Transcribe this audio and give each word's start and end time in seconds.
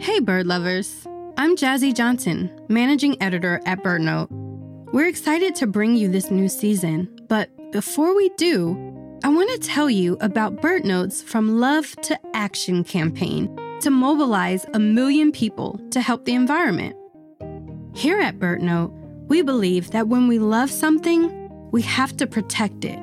Hey, 0.00 0.20
bird 0.20 0.46
lovers. 0.46 1.08
I'm 1.36 1.56
Jazzy 1.56 1.92
Johnson, 1.92 2.50
managing 2.68 3.20
editor 3.20 3.60
at 3.66 3.82
BirdNote. 3.82 4.28
We're 4.92 5.08
excited 5.08 5.56
to 5.56 5.66
bring 5.66 5.96
you 5.96 6.08
this 6.08 6.30
new 6.30 6.48
season, 6.48 7.08
but 7.28 7.50
before 7.72 8.14
we 8.14 8.28
do, 8.36 8.76
I 9.24 9.28
want 9.28 9.50
to 9.50 9.68
tell 9.68 9.90
you 9.90 10.16
about 10.20 10.62
BirdNote's 10.62 11.20
From 11.20 11.58
Love 11.58 11.96
to 12.02 12.18
Action 12.32 12.84
campaign 12.84 13.54
to 13.80 13.90
mobilize 13.90 14.64
a 14.72 14.78
million 14.78 15.32
people 15.32 15.80
to 15.90 16.00
help 16.00 16.24
the 16.24 16.34
environment. 16.34 16.94
Here 17.92 18.20
at 18.20 18.38
BirdNote, 18.38 18.92
we 19.26 19.42
believe 19.42 19.90
that 19.90 20.06
when 20.06 20.28
we 20.28 20.38
love 20.38 20.70
something, 20.70 21.70
we 21.72 21.82
have 21.82 22.16
to 22.18 22.26
protect 22.28 22.84
it. 22.84 23.00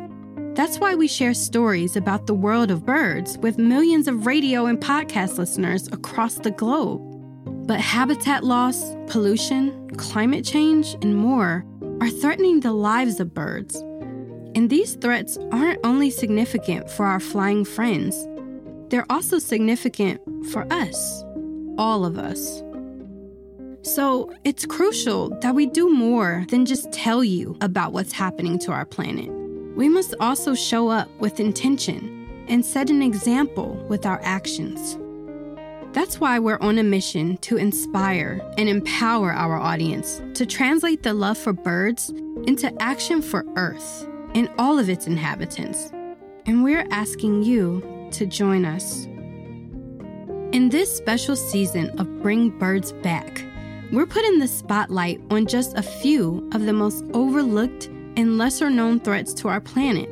That's 0.55 0.79
why 0.79 0.95
we 0.95 1.09
share 1.09 1.33
stories 1.33 1.97
about 1.97 2.27
the 2.27 2.33
world 2.33 2.71
of 2.71 2.85
birds 2.85 3.37
with 3.39 3.57
millions 3.57 4.07
of 4.07 4.25
radio 4.25 4.67
and 4.67 4.79
podcast 4.79 5.37
listeners 5.37 5.89
across 5.89 6.35
the 6.35 6.51
globe. 6.51 7.01
But 7.67 7.81
habitat 7.81 8.45
loss, 8.45 8.95
pollution, 9.07 9.89
climate 9.97 10.45
change, 10.45 10.95
and 11.01 11.13
more 11.13 11.65
are 11.99 12.09
threatening 12.09 12.61
the 12.61 12.71
lives 12.71 13.19
of 13.19 13.33
birds. 13.33 13.75
And 14.55 14.69
these 14.69 14.95
threats 14.95 15.37
aren't 15.51 15.85
only 15.85 16.09
significant 16.09 16.89
for 16.89 17.05
our 17.05 17.19
flying 17.19 17.65
friends, 17.65 18.15
they're 18.87 19.11
also 19.11 19.39
significant 19.39 20.21
for 20.53 20.65
us, 20.71 21.23
all 21.77 22.05
of 22.05 22.17
us. 22.17 22.63
So 23.81 24.31
it's 24.45 24.65
crucial 24.65 25.37
that 25.41 25.53
we 25.53 25.65
do 25.65 25.89
more 25.89 26.45
than 26.47 26.65
just 26.65 26.93
tell 26.93 27.25
you 27.25 27.57
about 27.59 27.91
what's 27.91 28.13
happening 28.13 28.57
to 28.59 28.71
our 28.71 28.85
planet. 28.85 29.44
We 29.75 29.89
must 29.89 30.15
also 30.21 30.55
show 30.55 30.87
up 30.87 31.09
with 31.19 31.41
intention 31.41 32.45
and 32.47 32.65
set 32.65 32.89
an 32.89 33.01
example 33.01 33.75
with 33.89 34.05
our 34.05 34.21
actions. 34.23 34.97
That's 35.91 36.19
why 36.19 36.39
we're 36.39 36.59
on 36.59 36.77
a 36.77 36.83
mission 36.83 37.37
to 37.37 37.57
inspire 37.57 38.41
and 38.57 38.69
empower 38.69 39.31
our 39.31 39.57
audience 39.57 40.21
to 40.35 40.45
translate 40.45 41.03
the 41.03 41.13
love 41.13 41.37
for 41.37 41.53
birds 41.53 42.09
into 42.47 42.73
action 42.81 43.21
for 43.21 43.45
Earth 43.55 44.07
and 44.33 44.49
all 44.57 44.79
of 44.79 44.89
its 44.89 45.07
inhabitants. 45.07 45.91
And 46.45 46.63
we're 46.63 46.87
asking 46.91 47.43
you 47.43 48.09
to 48.11 48.25
join 48.25 48.65
us. 48.65 49.05
In 50.53 50.69
this 50.69 50.95
special 50.95 51.35
season 51.35 51.89
of 51.99 52.21
Bring 52.21 52.49
Birds 52.59 52.93
Back, 52.93 53.43
we're 53.91 54.05
putting 54.05 54.39
the 54.39 54.47
spotlight 54.47 55.21
on 55.29 55.45
just 55.45 55.77
a 55.77 55.81
few 55.81 56.47
of 56.53 56.65
the 56.65 56.73
most 56.73 57.03
overlooked 57.13 57.89
and 58.17 58.37
lesser 58.37 58.69
known 58.69 58.99
threats 58.99 59.33
to 59.35 59.47
our 59.47 59.61
planet. 59.61 60.09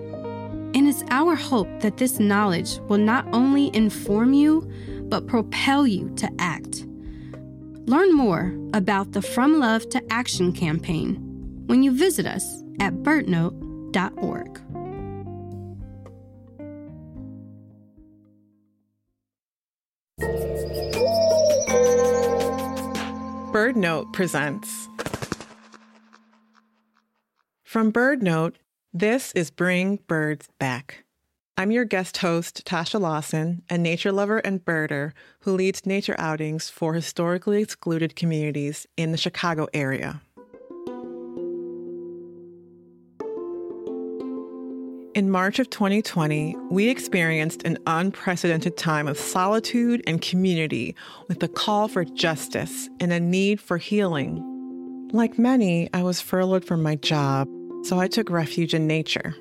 And 0.76 0.88
it's 0.88 1.04
our 1.10 1.36
hope 1.36 1.68
that 1.82 1.98
this 1.98 2.20
knowledge 2.20 2.80
will 2.88 2.98
not 2.98 3.28
only 3.34 3.76
inform 3.76 4.34
you, 4.34 4.70
but 5.04 5.28
propel 5.28 5.86
you 5.86 6.10
to 6.16 6.30
act. 6.40 6.86
Learn 7.86 8.14
more 8.14 8.56
about 8.74 9.12
the 9.12 9.22
From 9.22 9.60
Love 9.60 9.88
to 9.90 10.02
Action 10.12 10.52
campaign 10.52 11.16
when 11.68 11.84
you 11.84 11.92
visit 11.92 12.26
us 12.26 12.64
at 12.80 12.94
birdnote.org. 13.04 14.60
BirdNote 23.54 24.12
presents 24.14 24.90
from 27.74 27.92
BirdNote, 27.92 28.54
this 28.94 29.32
is 29.32 29.50
Bring 29.50 29.98
Birds 30.06 30.48
Back. 30.60 31.06
I'm 31.58 31.72
your 31.72 31.86
guest 31.86 32.18
host, 32.18 32.64
Tasha 32.68 33.02
Lawson, 33.02 33.64
a 33.68 33.80
nature 33.80 34.12
lover 34.12 34.38
and 34.38 34.64
birder 34.64 35.14
who 35.40 35.54
leads 35.54 35.84
nature 35.84 36.14
outings 36.20 36.70
for 36.70 36.94
historically 36.94 37.64
excluded 37.64 38.16
communities 38.16 38.86
in 38.96 39.12
the 39.12 39.18
Chicago 39.18 39.68
area. 39.74 40.22
In 45.16 45.32
March 45.32 45.58
of 45.58 45.72
2020, 45.72 46.56
we 46.70 46.90
experienced 46.90 47.64
an 47.64 47.80
unprecedented 47.88 48.78
time 48.78 49.08
of 49.08 49.18
solitude 49.18 50.04
and 50.06 50.22
community 50.22 50.96
with 51.28 51.42
a 51.42 51.48
call 51.48 51.88
for 51.88 52.06
justice 52.06 52.88
and 53.00 53.12
a 53.12 53.20
need 53.20 53.60
for 53.60 53.80
healing. 53.80 54.48
Like 55.12 55.40
many, 55.40 55.90
I 55.92 56.04
was 56.04 56.22
furloughed 56.22 56.66
from 56.66 56.84
my 56.84 56.96
job 56.98 57.48
so 57.84 58.00
I 58.00 58.08
took 58.08 58.30
refuge 58.30 58.74
in 58.74 58.88
nature. 58.88 59.36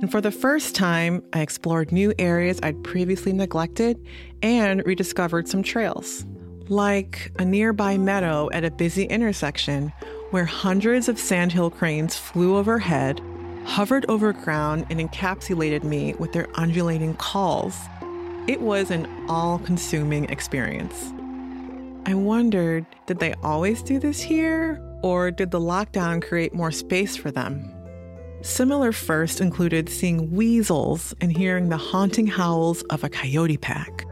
And 0.00 0.10
for 0.10 0.20
the 0.20 0.30
first 0.30 0.76
time, 0.76 1.24
I 1.32 1.40
explored 1.40 1.90
new 1.90 2.14
areas 2.18 2.60
I'd 2.62 2.84
previously 2.84 3.32
neglected 3.32 3.98
and 4.42 4.86
rediscovered 4.86 5.48
some 5.48 5.64
trails, 5.64 6.24
like 6.68 7.32
a 7.40 7.44
nearby 7.44 7.98
meadow 7.98 8.48
at 8.52 8.64
a 8.64 8.70
busy 8.70 9.04
intersection 9.04 9.92
where 10.30 10.44
hundreds 10.44 11.08
of 11.08 11.18
sandhill 11.18 11.70
cranes 11.70 12.16
flew 12.16 12.56
overhead, 12.56 13.20
hovered 13.64 14.06
over 14.08 14.32
ground, 14.32 14.86
and 14.88 15.00
encapsulated 15.00 15.82
me 15.82 16.14
with 16.14 16.32
their 16.32 16.46
undulating 16.54 17.14
calls. 17.14 17.76
It 18.46 18.60
was 18.60 18.92
an 18.92 19.08
all 19.28 19.58
consuming 19.58 20.26
experience. 20.26 21.12
I 22.06 22.14
wondered 22.14 22.86
did 23.06 23.18
they 23.18 23.34
always 23.42 23.82
do 23.82 23.98
this 23.98 24.20
here, 24.20 24.80
or 25.02 25.32
did 25.32 25.50
the 25.50 25.60
lockdown 25.60 26.22
create 26.22 26.54
more 26.54 26.70
space 26.70 27.16
for 27.16 27.32
them? 27.32 27.74
Similar 28.42 28.92
first 28.92 29.40
included 29.40 29.88
seeing 29.88 30.30
weasels 30.30 31.12
and 31.20 31.36
hearing 31.36 31.70
the 31.70 31.76
haunting 31.76 32.28
howls 32.28 32.82
of 32.84 33.02
a 33.02 33.08
coyote 33.08 33.56
pack. 33.56 34.04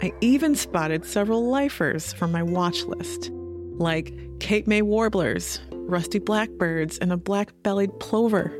I 0.00 0.12
even 0.20 0.54
spotted 0.54 1.04
several 1.04 1.50
lifers 1.50 2.12
from 2.12 2.30
my 2.30 2.44
watch 2.44 2.84
list, 2.84 3.30
like 3.32 4.14
Cape 4.38 4.68
May 4.68 4.82
warblers, 4.82 5.60
rusty 5.72 6.20
blackbirds, 6.20 6.98
and 6.98 7.12
a 7.12 7.16
black 7.16 7.50
bellied 7.64 7.98
plover. 7.98 8.56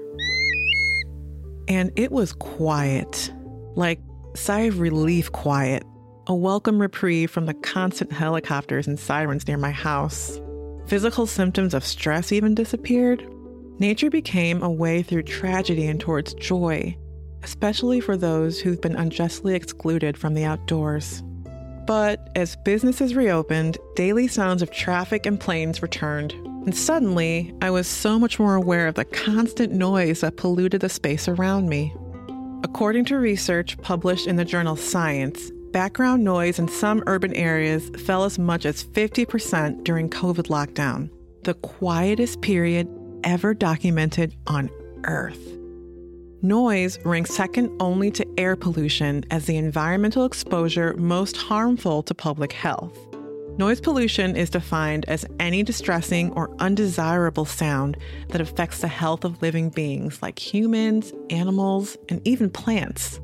And 1.68 1.92
it 1.94 2.10
was 2.10 2.32
quiet, 2.32 3.32
like 3.76 4.00
sigh 4.34 4.62
of 4.62 4.80
relief 4.80 5.30
quiet, 5.30 5.84
a 6.26 6.34
welcome 6.34 6.80
reprieve 6.80 7.30
from 7.30 7.46
the 7.46 7.54
constant 7.54 8.10
helicopters 8.10 8.88
and 8.88 8.98
sirens 8.98 9.46
near 9.46 9.58
my 9.58 9.70
house. 9.70 10.40
Physical 10.88 11.26
symptoms 11.26 11.74
of 11.74 11.84
stress 11.84 12.32
even 12.32 12.54
disappeared. 12.54 13.22
Nature 13.78 14.08
became 14.08 14.62
a 14.62 14.70
way 14.70 15.02
through 15.02 15.22
tragedy 15.24 15.86
and 15.86 16.00
towards 16.00 16.32
joy, 16.32 16.96
especially 17.42 18.00
for 18.00 18.16
those 18.16 18.58
who've 18.58 18.80
been 18.80 18.96
unjustly 18.96 19.54
excluded 19.54 20.16
from 20.16 20.32
the 20.32 20.44
outdoors. 20.44 21.22
But 21.86 22.30
as 22.34 22.56
businesses 22.64 23.14
reopened, 23.14 23.76
daily 23.96 24.28
sounds 24.28 24.62
of 24.62 24.70
traffic 24.70 25.26
and 25.26 25.38
planes 25.38 25.82
returned. 25.82 26.32
And 26.32 26.74
suddenly, 26.74 27.54
I 27.60 27.70
was 27.70 27.86
so 27.86 28.18
much 28.18 28.38
more 28.38 28.54
aware 28.54 28.88
of 28.88 28.94
the 28.94 29.04
constant 29.04 29.74
noise 29.74 30.22
that 30.22 30.38
polluted 30.38 30.80
the 30.80 30.88
space 30.88 31.28
around 31.28 31.68
me. 31.68 31.94
According 32.64 33.04
to 33.06 33.18
research 33.18 33.76
published 33.82 34.26
in 34.26 34.36
the 34.36 34.44
journal 34.44 34.74
Science, 34.74 35.52
background 35.72 36.24
noise 36.24 36.58
in 36.58 36.68
some 36.68 37.02
urban 37.06 37.34
areas 37.34 37.90
fell 37.90 38.24
as 38.24 38.38
much 38.38 38.64
as 38.64 38.84
50% 38.84 39.84
during 39.84 40.08
COVID 40.08 40.48
lockdown, 40.48 41.10
the 41.44 41.54
quietest 41.54 42.40
period 42.40 42.88
ever 43.24 43.54
documented 43.54 44.34
on 44.46 44.70
Earth. 45.04 45.58
Noise 46.40 46.98
ranks 47.04 47.34
second 47.34 47.70
only 47.80 48.10
to 48.12 48.26
air 48.38 48.54
pollution 48.54 49.24
as 49.30 49.46
the 49.46 49.56
environmental 49.56 50.24
exposure 50.24 50.94
most 50.96 51.36
harmful 51.36 52.02
to 52.04 52.14
public 52.14 52.52
health. 52.52 52.96
Noise 53.58 53.80
pollution 53.80 54.36
is 54.36 54.50
defined 54.50 55.04
as 55.08 55.26
any 55.40 55.64
distressing 55.64 56.30
or 56.34 56.54
undesirable 56.60 57.44
sound 57.44 57.96
that 58.28 58.40
affects 58.40 58.82
the 58.82 58.86
health 58.86 59.24
of 59.24 59.42
living 59.42 59.68
beings 59.68 60.22
like 60.22 60.38
humans, 60.38 61.12
animals, 61.28 61.96
and 62.08 62.20
even 62.24 62.50
plants. 62.50 63.20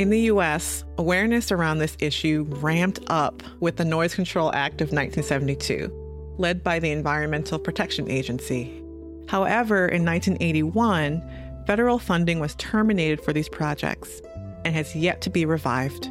In 0.00 0.08
the 0.08 0.30
US, 0.32 0.82
awareness 0.96 1.52
around 1.52 1.76
this 1.76 1.94
issue 2.00 2.46
ramped 2.48 3.00
up 3.08 3.42
with 3.60 3.76
the 3.76 3.84
Noise 3.84 4.14
Control 4.14 4.50
Act 4.54 4.80
of 4.80 4.92
1972, 4.92 5.92
led 6.38 6.64
by 6.64 6.78
the 6.78 6.90
Environmental 6.90 7.58
Protection 7.58 8.10
Agency. 8.10 8.82
However, 9.28 9.88
in 9.88 10.02
1981, 10.06 11.22
federal 11.66 11.98
funding 11.98 12.40
was 12.40 12.54
terminated 12.54 13.20
for 13.20 13.34
these 13.34 13.50
projects 13.50 14.22
and 14.64 14.74
has 14.74 14.96
yet 14.96 15.20
to 15.20 15.28
be 15.28 15.44
revived. 15.44 16.08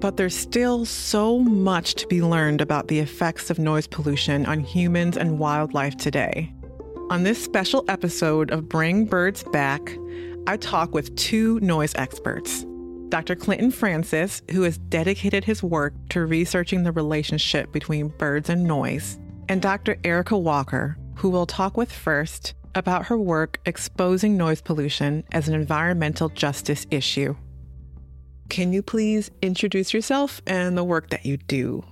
But 0.00 0.16
there's 0.16 0.34
still 0.34 0.86
so 0.86 1.40
much 1.40 1.96
to 1.96 2.06
be 2.06 2.22
learned 2.22 2.62
about 2.62 2.88
the 2.88 2.98
effects 2.98 3.50
of 3.50 3.58
noise 3.58 3.86
pollution 3.86 4.46
on 4.46 4.60
humans 4.60 5.18
and 5.18 5.38
wildlife 5.38 5.98
today. 5.98 6.50
On 7.10 7.24
this 7.24 7.44
special 7.44 7.84
episode 7.88 8.50
of 8.50 8.70
Bring 8.70 9.04
Birds 9.04 9.44
Back, 9.52 9.98
I 10.46 10.56
talk 10.56 10.94
with 10.94 11.14
two 11.16 11.60
noise 11.60 11.94
experts 11.94 12.64
Dr. 13.08 13.34
Clinton 13.34 13.70
Francis, 13.70 14.42
who 14.50 14.62
has 14.62 14.78
dedicated 14.78 15.44
his 15.44 15.62
work 15.62 15.94
to 16.10 16.26
researching 16.26 16.82
the 16.82 16.92
relationship 16.92 17.72
between 17.72 18.08
birds 18.08 18.50
and 18.50 18.64
noise, 18.64 19.18
and 19.48 19.62
Dr. 19.62 19.96
Erica 20.04 20.36
Walker, 20.36 20.98
who 21.16 21.30
we'll 21.30 21.46
talk 21.46 21.76
with 21.76 21.90
first 21.90 22.54
about 22.74 23.06
her 23.06 23.18
work 23.18 23.58
exposing 23.64 24.36
noise 24.36 24.60
pollution 24.60 25.24
as 25.32 25.48
an 25.48 25.54
environmental 25.54 26.28
justice 26.28 26.86
issue. 26.90 27.34
Can 28.50 28.72
you 28.72 28.82
please 28.82 29.30
introduce 29.42 29.92
yourself 29.92 30.40
and 30.46 30.76
the 30.76 30.84
work 30.84 31.10
that 31.10 31.26
you 31.26 31.36
do? 31.36 31.84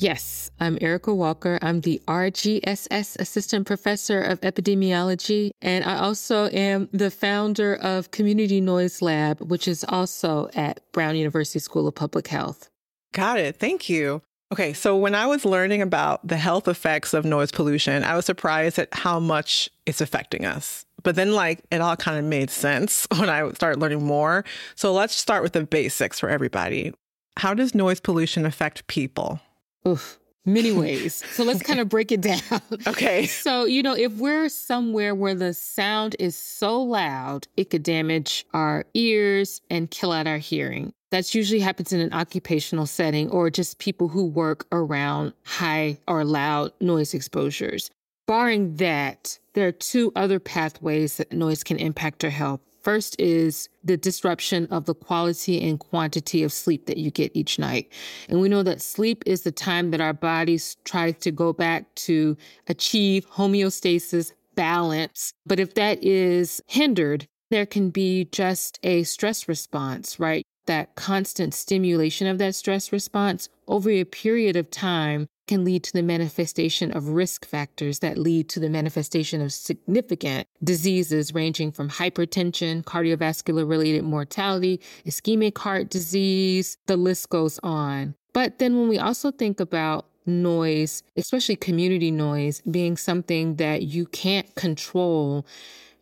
Yes, 0.00 0.52
I'm 0.60 0.78
Erica 0.80 1.12
Walker. 1.12 1.58
I'm 1.60 1.80
the 1.80 2.00
RGSS 2.06 3.18
Assistant 3.18 3.66
Professor 3.66 4.22
of 4.22 4.40
Epidemiology, 4.42 5.50
and 5.60 5.84
I 5.84 5.98
also 5.98 6.48
am 6.50 6.88
the 6.92 7.10
founder 7.10 7.74
of 7.74 8.12
Community 8.12 8.60
Noise 8.60 9.02
Lab, 9.02 9.40
which 9.40 9.66
is 9.66 9.84
also 9.88 10.50
at 10.54 10.80
Brown 10.92 11.16
University 11.16 11.58
School 11.58 11.88
of 11.88 11.96
Public 11.96 12.28
Health. 12.28 12.70
Got 13.12 13.40
it. 13.40 13.56
Thank 13.56 13.88
you. 13.88 14.22
Okay, 14.52 14.72
so 14.72 14.96
when 14.96 15.16
I 15.16 15.26
was 15.26 15.44
learning 15.44 15.82
about 15.82 16.24
the 16.24 16.36
health 16.36 16.68
effects 16.68 17.12
of 17.12 17.24
noise 17.24 17.50
pollution, 17.50 18.04
I 18.04 18.14
was 18.14 18.24
surprised 18.24 18.78
at 18.78 18.94
how 18.94 19.18
much 19.18 19.68
it's 19.84 20.00
affecting 20.00 20.46
us. 20.46 20.86
But 21.02 21.16
then, 21.16 21.32
like, 21.32 21.64
it 21.72 21.80
all 21.80 21.96
kind 21.96 22.20
of 22.20 22.24
made 22.24 22.50
sense 22.50 23.08
when 23.16 23.28
I 23.28 23.50
started 23.50 23.80
learning 23.80 24.04
more. 24.04 24.44
So 24.76 24.92
let's 24.92 25.16
start 25.16 25.42
with 25.42 25.54
the 25.54 25.64
basics 25.64 26.20
for 26.20 26.28
everybody. 26.28 26.94
How 27.36 27.52
does 27.52 27.74
noise 27.74 27.98
pollution 27.98 28.46
affect 28.46 28.86
people? 28.86 29.40
Oof, 29.86 30.18
many 30.44 30.72
ways. 30.72 31.22
so 31.32 31.44
let's 31.44 31.62
kind 31.62 31.80
of 31.80 31.88
break 31.94 32.10
it 32.12 32.20
down. 32.20 32.40
Okay. 32.86 33.26
So, 33.26 33.64
you 33.64 33.82
know, 33.82 33.94
if 33.94 34.12
we're 34.14 34.48
somewhere 34.48 35.14
where 35.14 35.34
the 35.34 35.54
sound 35.54 36.16
is 36.18 36.36
so 36.36 36.80
loud, 36.82 37.46
it 37.56 37.70
could 37.70 37.82
damage 37.82 38.46
our 38.54 38.84
ears 38.94 39.60
and 39.70 39.90
kill 39.90 40.12
out 40.12 40.26
our 40.26 40.38
hearing. 40.38 40.92
That's 41.10 41.34
usually 41.34 41.60
happens 41.60 41.92
in 41.92 42.00
an 42.00 42.12
occupational 42.12 42.86
setting 42.86 43.30
or 43.30 43.48
just 43.48 43.78
people 43.78 44.08
who 44.08 44.26
work 44.26 44.66
around 44.72 45.32
high 45.44 45.98
or 46.06 46.24
loud 46.24 46.72
noise 46.80 47.14
exposures. 47.14 47.90
Barring 48.26 48.76
that, 48.76 49.38
there 49.54 49.66
are 49.66 49.72
two 49.72 50.12
other 50.14 50.38
pathways 50.38 51.16
that 51.16 51.32
noise 51.32 51.64
can 51.64 51.78
impact 51.78 52.24
our 52.24 52.30
health. 52.30 52.60
First 52.88 53.20
is 53.20 53.68
the 53.84 53.98
disruption 53.98 54.66
of 54.70 54.86
the 54.86 54.94
quality 54.94 55.62
and 55.68 55.78
quantity 55.78 56.42
of 56.42 56.54
sleep 56.54 56.86
that 56.86 56.96
you 56.96 57.10
get 57.10 57.30
each 57.36 57.58
night. 57.58 57.92
And 58.30 58.40
we 58.40 58.48
know 58.48 58.62
that 58.62 58.80
sleep 58.80 59.22
is 59.26 59.42
the 59.42 59.52
time 59.52 59.90
that 59.90 60.00
our 60.00 60.14
bodies 60.14 60.74
try 60.84 61.12
to 61.12 61.30
go 61.30 61.52
back 61.52 61.94
to 62.06 62.34
achieve 62.66 63.28
homeostasis, 63.28 64.32
balance. 64.54 65.34
But 65.44 65.60
if 65.60 65.74
that 65.74 66.02
is 66.02 66.62
hindered, 66.66 67.26
there 67.50 67.66
can 67.66 67.90
be 67.90 68.24
just 68.32 68.78
a 68.82 69.02
stress 69.02 69.48
response, 69.48 70.18
right? 70.18 70.42
That 70.64 70.94
constant 70.94 71.52
stimulation 71.52 72.26
of 72.26 72.38
that 72.38 72.54
stress 72.54 72.90
response 72.90 73.50
over 73.66 73.90
a 73.90 74.04
period 74.04 74.56
of 74.56 74.70
time 74.70 75.26
can 75.48 75.64
lead 75.64 75.82
to 75.84 75.92
the 75.92 76.02
manifestation 76.02 76.92
of 76.92 77.08
risk 77.08 77.44
factors 77.44 77.98
that 77.98 78.16
lead 78.18 78.48
to 78.50 78.60
the 78.60 78.68
manifestation 78.68 79.40
of 79.40 79.52
significant 79.52 80.46
diseases 80.62 81.34
ranging 81.34 81.72
from 81.72 81.88
hypertension, 81.88 82.84
cardiovascular 82.84 83.68
related 83.68 84.04
mortality, 84.04 84.80
ischemic 85.06 85.58
heart 85.58 85.90
disease, 85.90 86.76
the 86.86 86.96
list 86.96 87.28
goes 87.30 87.58
on. 87.62 88.14
But 88.32 88.58
then 88.58 88.78
when 88.78 88.88
we 88.88 88.98
also 88.98 89.32
think 89.32 89.58
about 89.58 90.06
noise, 90.26 91.02
especially 91.16 91.56
community 91.56 92.10
noise, 92.10 92.62
being 92.70 92.96
something 92.96 93.56
that 93.56 93.82
you 93.82 94.06
can't 94.06 94.54
control 94.54 95.46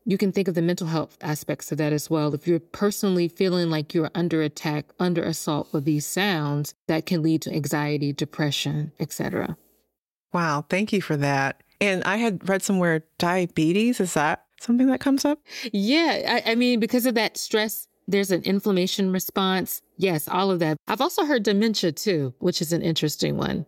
you 0.06 0.16
can 0.16 0.30
think 0.30 0.46
of 0.46 0.54
the 0.54 0.62
mental 0.62 0.86
health 0.86 1.18
aspects 1.20 1.72
of 1.72 1.78
that 1.78 1.92
as 1.92 2.08
well. 2.08 2.32
If 2.32 2.46
you're 2.46 2.60
personally 2.60 3.26
feeling 3.26 3.70
like 3.70 3.92
you're 3.92 4.10
under 4.14 4.40
attack, 4.40 4.86
under 5.00 5.22
assault 5.22 5.72
with 5.72 5.84
these 5.84 6.06
sounds, 6.06 6.74
that 6.86 7.06
can 7.06 7.22
lead 7.22 7.42
to 7.42 7.52
anxiety, 7.52 8.12
depression, 8.12 8.92
etc. 9.00 9.58
Wow, 10.32 10.64
thank 10.70 10.92
you 10.92 11.02
for 11.02 11.16
that. 11.16 11.60
And 11.80 12.04
I 12.04 12.18
had 12.18 12.48
read 12.48 12.62
somewhere 12.62 13.04
diabetes. 13.18 13.98
Is 14.00 14.14
that 14.14 14.44
something 14.60 14.86
that 14.86 15.00
comes 15.00 15.24
up? 15.24 15.40
Yeah, 15.72 16.40
I, 16.46 16.52
I 16.52 16.54
mean, 16.54 16.78
because 16.78 17.04
of 17.04 17.16
that 17.16 17.36
stress, 17.36 17.88
there's 18.06 18.30
an 18.30 18.42
inflammation 18.42 19.12
response. 19.12 19.82
Yes, 19.96 20.28
all 20.28 20.52
of 20.52 20.60
that. 20.60 20.76
I've 20.86 21.00
also 21.00 21.24
heard 21.24 21.42
dementia 21.42 21.90
too, 21.90 22.32
which 22.38 22.62
is 22.62 22.72
an 22.72 22.82
interesting 22.82 23.36
one. 23.36 23.66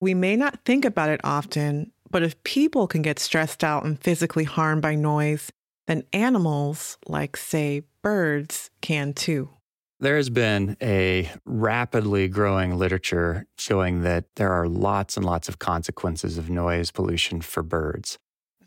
We 0.00 0.14
may 0.14 0.36
not 0.36 0.64
think 0.64 0.86
about 0.86 1.10
it 1.10 1.20
often, 1.22 1.92
but 2.10 2.22
if 2.22 2.42
people 2.44 2.86
can 2.86 3.02
get 3.02 3.18
stressed 3.18 3.62
out 3.62 3.84
and 3.84 4.00
physically 4.00 4.44
harmed 4.44 4.82
by 4.82 4.94
noise, 4.94 5.50
then 5.86 6.02
animals, 6.12 6.98
like, 7.06 7.36
say, 7.36 7.82
birds, 8.02 8.70
can 8.80 9.12
too. 9.12 9.50
There 9.98 10.16
has 10.16 10.28
been 10.28 10.76
a 10.82 11.30
rapidly 11.46 12.28
growing 12.28 12.76
literature 12.76 13.46
showing 13.56 14.02
that 14.02 14.24
there 14.36 14.52
are 14.52 14.68
lots 14.68 15.16
and 15.16 15.24
lots 15.24 15.48
of 15.48 15.58
consequences 15.58 16.36
of 16.36 16.50
noise 16.50 16.90
pollution 16.90 17.40
for 17.40 17.62
birds. 17.62 18.18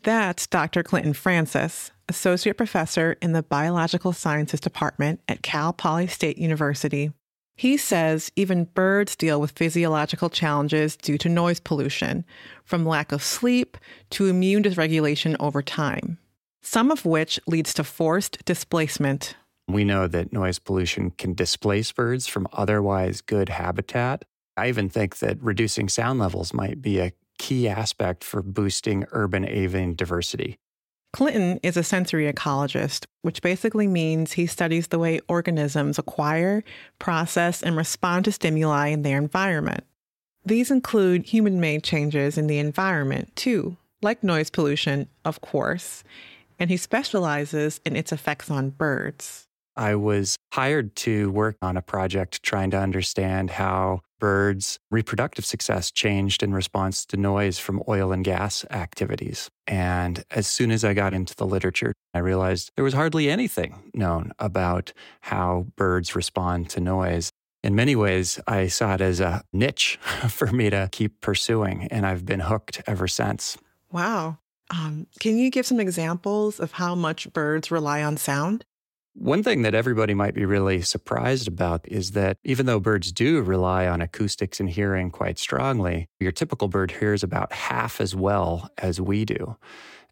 That's 0.02 0.46
Dr. 0.46 0.82
Clinton 0.82 1.12
Francis, 1.12 1.92
Associate 2.08 2.56
Professor 2.56 3.16
in 3.22 3.32
the 3.32 3.44
Biological 3.44 4.12
Sciences 4.12 4.58
Department 4.58 5.20
at 5.28 5.42
Cal 5.42 5.72
Poly 5.72 6.08
State 6.08 6.38
University. 6.38 7.12
He 7.54 7.76
says 7.76 8.32
even 8.34 8.64
birds 8.64 9.14
deal 9.14 9.40
with 9.40 9.52
physiological 9.52 10.30
challenges 10.30 10.96
due 10.96 11.18
to 11.18 11.28
noise 11.28 11.60
pollution, 11.60 12.24
from 12.64 12.86
lack 12.86 13.12
of 13.12 13.22
sleep 13.22 13.76
to 14.10 14.26
immune 14.26 14.62
dysregulation 14.62 15.36
over 15.38 15.62
time 15.62 16.18
some 16.62 16.90
of 16.90 17.04
which 17.04 17.40
leads 17.46 17.74
to 17.74 17.84
forced 17.84 18.44
displacement. 18.44 19.36
We 19.68 19.84
know 19.84 20.06
that 20.08 20.32
noise 20.32 20.58
pollution 20.58 21.10
can 21.12 21.34
displace 21.34 21.92
birds 21.92 22.26
from 22.26 22.48
otherwise 22.52 23.20
good 23.20 23.48
habitat. 23.48 24.24
I 24.56 24.68
even 24.68 24.88
think 24.88 25.18
that 25.18 25.42
reducing 25.42 25.88
sound 25.88 26.18
levels 26.18 26.52
might 26.52 26.82
be 26.82 26.98
a 26.98 27.12
key 27.38 27.68
aspect 27.68 28.22
for 28.24 28.42
boosting 28.42 29.06
urban 29.12 29.46
avian 29.46 29.94
diversity. 29.94 30.58
Clinton 31.12 31.58
is 31.62 31.76
a 31.76 31.82
sensory 31.82 32.32
ecologist, 32.32 33.06
which 33.22 33.42
basically 33.42 33.88
means 33.88 34.32
he 34.32 34.46
studies 34.46 34.88
the 34.88 34.98
way 34.98 35.20
organisms 35.28 35.98
acquire, 35.98 36.62
process, 36.98 37.62
and 37.62 37.76
respond 37.76 38.24
to 38.26 38.32
stimuli 38.32 38.88
in 38.88 39.02
their 39.02 39.18
environment. 39.18 39.84
These 40.44 40.70
include 40.70 41.26
human 41.26 41.60
made 41.60 41.82
changes 41.82 42.38
in 42.38 42.46
the 42.46 42.58
environment, 42.58 43.34
too, 43.34 43.76
like 44.02 44.22
noise 44.22 44.50
pollution, 44.50 45.08
of 45.24 45.40
course, 45.40 46.04
and 46.60 46.70
he 46.70 46.76
specializes 46.76 47.80
in 47.84 47.96
its 47.96 48.12
effects 48.12 48.50
on 48.50 48.70
birds. 48.70 49.46
I 49.76 49.94
was 49.94 50.36
hired 50.52 50.94
to 50.96 51.30
work 51.30 51.56
on 51.62 51.76
a 51.76 51.82
project 51.82 52.42
trying 52.42 52.70
to 52.72 52.78
understand 52.78 53.50
how 53.50 54.00
birds' 54.18 54.78
reproductive 54.90 55.46
success 55.46 55.90
changed 55.90 56.42
in 56.42 56.52
response 56.52 57.06
to 57.06 57.16
noise 57.16 57.58
from 57.58 57.82
oil 57.88 58.12
and 58.12 58.22
gas 58.22 58.66
activities. 58.70 59.48
And 59.66 60.22
as 60.30 60.46
soon 60.46 60.70
as 60.70 60.84
I 60.84 60.92
got 60.92 61.14
into 61.14 61.34
the 61.34 61.46
literature, 61.46 61.94
I 62.12 62.18
realized 62.18 62.72
there 62.76 62.84
was 62.84 62.92
hardly 62.92 63.30
anything 63.30 63.90
known 63.94 64.32
about 64.38 64.92
how 65.22 65.66
birds 65.76 66.14
respond 66.14 66.68
to 66.70 66.80
noise. 66.80 67.30
In 67.62 67.74
many 67.74 67.96
ways, 67.96 68.38
I 68.46 68.66
saw 68.66 68.94
it 68.94 69.00
as 69.00 69.20
a 69.20 69.42
niche 69.52 69.98
for 70.28 70.48
me 70.48 70.68
to 70.68 70.90
keep 70.92 71.20
pursuing, 71.22 71.88
and 71.90 72.04
I've 72.04 72.26
been 72.26 72.40
hooked 72.40 72.82
ever 72.86 73.08
since. 73.08 73.56
Wow. 73.90 74.38
Um, 74.70 75.06
can 75.18 75.36
you 75.36 75.50
give 75.50 75.66
some 75.66 75.80
examples 75.80 76.60
of 76.60 76.72
how 76.72 76.94
much 76.94 77.32
birds 77.32 77.70
rely 77.70 78.02
on 78.02 78.16
sound? 78.16 78.64
One 79.14 79.42
thing 79.42 79.62
that 79.62 79.74
everybody 79.74 80.14
might 80.14 80.34
be 80.34 80.44
really 80.44 80.82
surprised 80.82 81.48
about 81.48 81.86
is 81.88 82.12
that 82.12 82.38
even 82.44 82.66
though 82.66 82.78
birds 82.78 83.10
do 83.10 83.42
rely 83.42 83.88
on 83.88 84.00
acoustics 84.00 84.60
and 84.60 84.70
hearing 84.70 85.10
quite 85.10 85.38
strongly, 85.38 86.06
your 86.20 86.30
typical 86.30 86.68
bird 86.68 86.92
hears 86.92 87.24
about 87.24 87.52
half 87.52 88.00
as 88.00 88.14
well 88.14 88.70
as 88.78 89.00
we 89.00 89.24
do. 89.24 89.56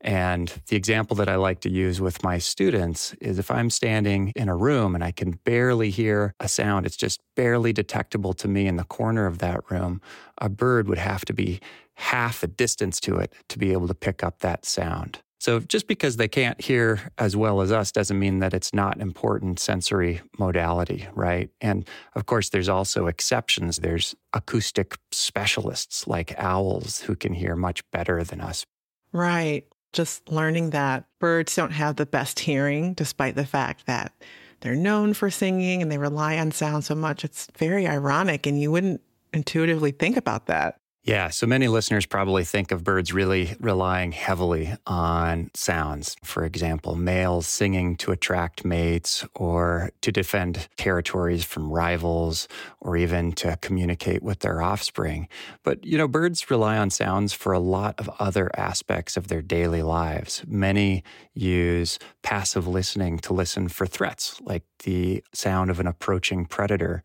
And 0.01 0.53
the 0.69 0.77
example 0.77 1.17
that 1.17 1.29
I 1.29 1.37
like 1.37 1.61
to 1.61 1.71
use 1.71 2.01
with 2.01 2.23
my 2.23 2.39
students 2.39 3.15
is 3.21 3.39
if 3.39 3.51
I'm 3.51 3.71
standing 3.71 4.33
in 4.37 4.49
a 4.49 4.57
room 4.57 4.95
and 4.95 5.03
I 5.03 5.11
can 5.11 5.33
barely 5.45 5.91
hear 5.91 6.35
a 6.41 6.49
sound, 6.49 6.87
it's 6.87 6.97
just 6.97 7.21
barely 7.35 7.73
detectable 7.73 8.33
to 8.35 8.49
me 8.49 8.67
in 8.67 8.77
the 8.77 8.85
corner 8.85 9.27
of 9.27 9.39
that 9.39 9.71
room, 9.71 10.01
a 10.39 10.49
bird 10.49 10.89
would 10.89 10.99
have 10.99 11.25
to 11.27 11.33
be 11.33 11.61
half 11.95 12.43
a 12.43 12.47
distance 12.47 13.01
to 13.01 13.17
it 13.17 13.33
to 13.49 13.59
be 13.59 13.73
able 13.73 13.89
to 13.89 13.95
pick 13.95 14.23
up 14.23 14.39
that 14.39 14.65
sound. 14.65 15.21
So 15.41 15.61
just 15.61 15.87
because 15.87 16.17
they 16.17 16.27
can't 16.27 16.61
hear 16.61 17.13
as 17.17 17.37
well 17.37 17.61
as 17.61 17.71
us 17.71 17.93
doesn't 17.93 18.19
mean 18.19 18.41
that 18.41 18.55
it's 18.55 18.75
not 18.75 19.01
important 19.01 19.61
sensory 19.61 20.21
modality, 20.37 21.07
right? 21.15 21.49
And 21.61 21.89
of 22.17 22.27
course, 22.27 22.49
there's 22.49 22.69
also 22.69 23.07
exceptions. 23.07 23.77
There's 23.77 24.17
acoustic 24.33 24.97
specialists 25.13 26.09
like 26.09 26.35
owls 26.39 27.01
who 27.03 27.15
can 27.15 27.35
hear 27.35 27.55
much 27.55 27.89
better 27.93 28.25
than 28.25 28.41
us. 28.41 28.65
Right. 29.13 29.65
Just 29.93 30.29
learning 30.29 30.71
that 30.71 31.05
birds 31.19 31.55
don't 31.57 31.73
have 31.73 31.97
the 31.97 32.07
best 32.07 32.41
hearing, 32.41 32.95
despite 32.95 33.35
the 33.35 33.47
fact 33.47 33.87
that 33.87 34.13
they're 34.61 34.75
known 34.75 35.15
for 35.15 35.31
singing 35.31 35.83
and 35.83 35.91
they 35.91 35.99
rely 35.99 36.39
on 36.39 36.51
sound 36.53 36.85
so 36.85 36.95
much. 36.95 37.25
It's 37.25 37.49
very 37.57 37.87
ironic, 37.87 38.47
and 38.47 38.61
you 38.61 38.71
wouldn't 38.71 39.01
intuitively 39.33 39.93
think 39.93 40.17
about 40.17 40.47
that. 40.47 40.79
Yeah, 41.09 41.31
so 41.31 41.47
many 41.47 41.69
listeners 41.69 42.05
probably 42.05 42.45
think 42.45 42.71
of 42.71 42.85
birds 42.85 43.15
really 43.15 43.57
relying 43.61 44.13
heavily 44.13 44.75
on 44.87 45.51
sounds. 45.55 46.17
For 46.23 46.45
example, 46.45 46.97
males 46.97 47.47
singing 47.47 47.97
to 47.97 48.13
attract 48.13 48.63
mates 48.63 49.25
or 49.35 49.91
to 50.03 50.13
defend 50.13 50.69
territories 50.77 51.47
from 51.47 51.73
rivals 51.73 52.47
or 52.79 52.95
even 52.99 53.33
to 53.37 53.57
communicate 53.63 54.23
with 54.23 54.41
their 54.41 54.61
offspring. 54.61 55.29
But, 55.63 55.83
you 55.83 55.97
know, 55.97 56.09
birds 56.09 56.51
rely 56.51 56.77
on 56.77 56.91
sounds 56.91 57.33
for 57.33 57.55
a 57.55 57.59
lot 57.59 57.99
of 57.99 58.11
other 58.19 58.51
aspects 58.55 59.17
of 59.17 59.29
their 59.29 59.41
daily 59.41 59.81
lives. 59.81 60.43
Many 60.47 61.05
use 61.33 61.99
passive 62.23 62.69
listening 62.69 63.19
to 63.21 63.33
listen 63.33 63.69
for 63.69 63.87
threats, 63.87 64.39
like 64.43 64.65
the 64.85 65.25
sound 65.33 65.71
of 65.71 65.81
an 65.81 65.87
approaching 65.87 66.45
predator, 66.45 67.03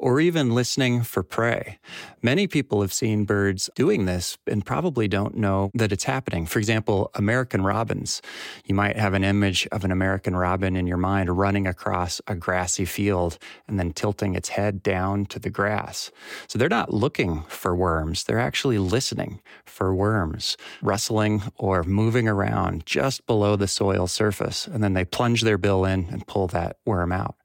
or 0.00 0.20
even 0.20 0.54
listening 0.54 1.04
for 1.04 1.22
prey. 1.22 1.78
Many 2.20 2.48
people 2.48 2.80
have 2.80 2.92
seen 2.92 3.24
birds 3.24 3.43
doing 3.52 4.06
this 4.06 4.38
and 4.46 4.64
probably 4.64 5.08
don't 5.08 5.36
know 5.36 5.70
that 5.74 5.92
it's 5.92 6.04
happening. 6.04 6.46
For 6.46 6.58
example, 6.58 7.10
American 7.14 7.62
robins. 7.62 8.22
You 8.64 8.74
might 8.74 8.96
have 8.96 9.14
an 9.14 9.24
image 9.24 9.68
of 9.72 9.84
an 9.84 9.90
American 9.90 10.36
robin 10.36 10.76
in 10.76 10.86
your 10.86 10.96
mind 10.96 11.36
running 11.36 11.66
across 11.66 12.20
a 12.26 12.34
grassy 12.34 12.84
field 12.84 13.38
and 13.68 13.78
then 13.78 13.92
tilting 13.92 14.34
its 14.34 14.48
head 14.50 14.82
down 14.82 15.26
to 15.26 15.38
the 15.38 15.50
grass. 15.50 16.10
So 16.48 16.58
they're 16.58 16.68
not 16.68 16.92
looking 16.92 17.42
for 17.48 17.74
worms, 17.74 18.24
they're 18.24 18.38
actually 18.38 18.78
listening 18.78 19.40
for 19.64 19.94
worms, 19.94 20.56
rustling 20.82 21.42
or 21.56 21.82
moving 21.82 22.28
around 22.28 22.86
just 22.86 23.26
below 23.26 23.56
the 23.56 23.68
soil 23.68 24.06
surface. 24.06 24.66
And 24.66 24.82
then 24.82 24.94
they 24.94 25.04
plunge 25.04 25.42
their 25.42 25.58
bill 25.58 25.84
in 25.84 26.06
and 26.10 26.26
pull 26.26 26.46
that 26.48 26.78
worm 26.84 27.12
out. 27.12 27.36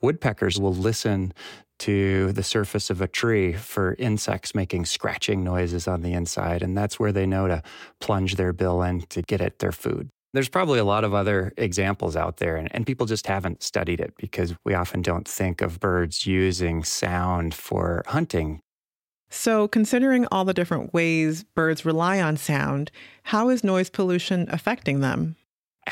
Woodpeckers 0.00 0.58
will 0.58 0.74
listen 0.74 1.32
to 1.80 2.32
the 2.32 2.42
surface 2.42 2.90
of 2.90 3.00
a 3.00 3.08
tree 3.08 3.52
for 3.52 3.94
insects 3.98 4.54
making 4.54 4.84
scratching 4.84 5.42
noises 5.42 5.88
on 5.88 6.02
the 6.02 6.12
inside, 6.12 6.62
and 6.62 6.76
that's 6.76 7.00
where 7.00 7.12
they 7.12 7.26
know 7.26 7.48
to 7.48 7.62
plunge 8.00 8.36
their 8.36 8.52
bill 8.52 8.82
in 8.82 9.02
to 9.02 9.22
get 9.22 9.40
at 9.40 9.58
their 9.58 9.72
food. 9.72 10.08
There's 10.32 10.48
probably 10.48 10.78
a 10.78 10.84
lot 10.84 11.02
of 11.02 11.12
other 11.12 11.52
examples 11.56 12.14
out 12.14 12.36
there, 12.36 12.56
and, 12.56 12.72
and, 12.72 12.86
people 12.86 13.06
just 13.06 13.26
haven't 13.26 13.64
studied 13.64 13.98
it 13.98 14.14
because 14.16 14.54
we 14.64 14.74
often 14.74 15.02
don't 15.02 15.26
think 15.26 15.60
of 15.60 15.80
birds 15.80 16.24
using 16.24 16.84
sound 16.84 17.52
for 17.52 18.04
hunting. 18.06 18.60
So, 19.28 19.66
considering 19.66 20.26
all 20.30 20.44
the 20.44 20.54
different 20.54 20.94
ways 20.94 21.42
birds 21.42 21.84
rely 21.84 22.20
on 22.20 22.36
sound, 22.36 22.92
how 23.24 23.48
is 23.48 23.64
noise 23.64 23.90
pollution 23.90 24.46
affecting 24.50 25.00
them? 25.00 25.36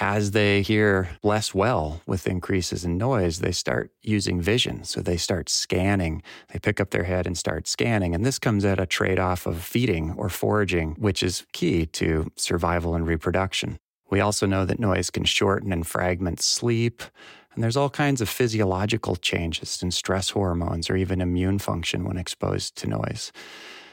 As 0.01 0.31
they 0.31 0.63
hear 0.63 1.09
less 1.23 1.55
well 1.55 2.01
with 2.07 2.27
increases 2.27 2.85
in 2.85 2.97
noise, 2.97 3.41
they 3.41 3.53
start 3.53 3.91
using 4.03 4.41
vision. 4.41 4.85
So 4.85 5.01
they 5.01 5.17
start 5.17 5.49
scanning. 5.49 6.23
They 6.53 6.59
pick 6.59 6.81
up 6.81 6.91
their 6.91 7.05
head 7.05 7.27
and 7.27 7.37
start 7.37 7.67
scanning. 7.67 8.15
And 8.15 8.25
this 8.25 8.39
comes 8.39 8.65
at 8.65 8.81
a 8.81 8.87
trade 8.87 9.19
off 9.19 9.47
of 9.47 9.63
feeding 9.63 10.15
or 10.17 10.29
foraging, 10.29 10.93
which 10.99 11.23
is 11.23 11.45
key 11.53 11.87
to 11.87 12.31
survival 12.37 12.95
and 12.95 13.07
reproduction. 13.07 13.79
We 14.11 14.21
also 14.21 14.47
know 14.47 14.65
that 14.65 14.81
noise 14.81 15.11
can 15.11 15.25
shorten 15.25 15.73
and 15.73 15.87
fragment 15.87 16.41
sleep. 16.41 17.03
And 17.55 17.63
there's 17.63 17.77
all 17.77 17.91
kinds 17.91 18.21
of 18.21 18.29
physiological 18.29 19.17
changes 19.17 19.83
in 19.83 19.91
stress 19.91 20.31
hormones 20.31 20.89
or 20.89 20.97
even 20.97 21.21
immune 21.21 21.59
function 21.59 22.05
when 22.05 22.17
exposed 22.17 22.77
to 22.77 22.87
noise. 22.87 23.33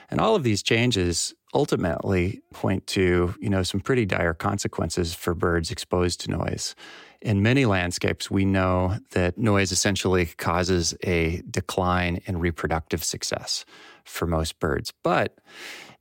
And 0.09 0.21
all 0.21 0.35
of 0.35 0.43
these 0.43 0.61
changes 0.61 1.33
ultimately 1.55 2.41
point 2.53 2.85
to, 2.85 3.33
you 3.39 3.49
know, 3.49 3.63
some 3.63 3.79
pretty 3.79 4.05
dire 4.05 4.33
consequences 4.33 5.15
for 5.15 5.33
birds 5.33 5.71
exposed 5.71 6.19
to 6.19 6.29
noise. 6.29 6.75
In 7.21 7.41
many 7.41 7.65
landscapes, 7.65 8.29
we 8.29 8.45
know 8.45 8.97
that 9.11 9.37
noise 9.37 9.71
essentially 9.71 10.25
causes 10.25 10.93
a 11.03 11.41
decline 11.49 12.19
in 12.25 12.37
reproductive 12.37 13.03
success 13.03 13.65
for 14.03 14.27
most 14.27 14.59
birds. 14.59 14.93
But, 15.01 15.39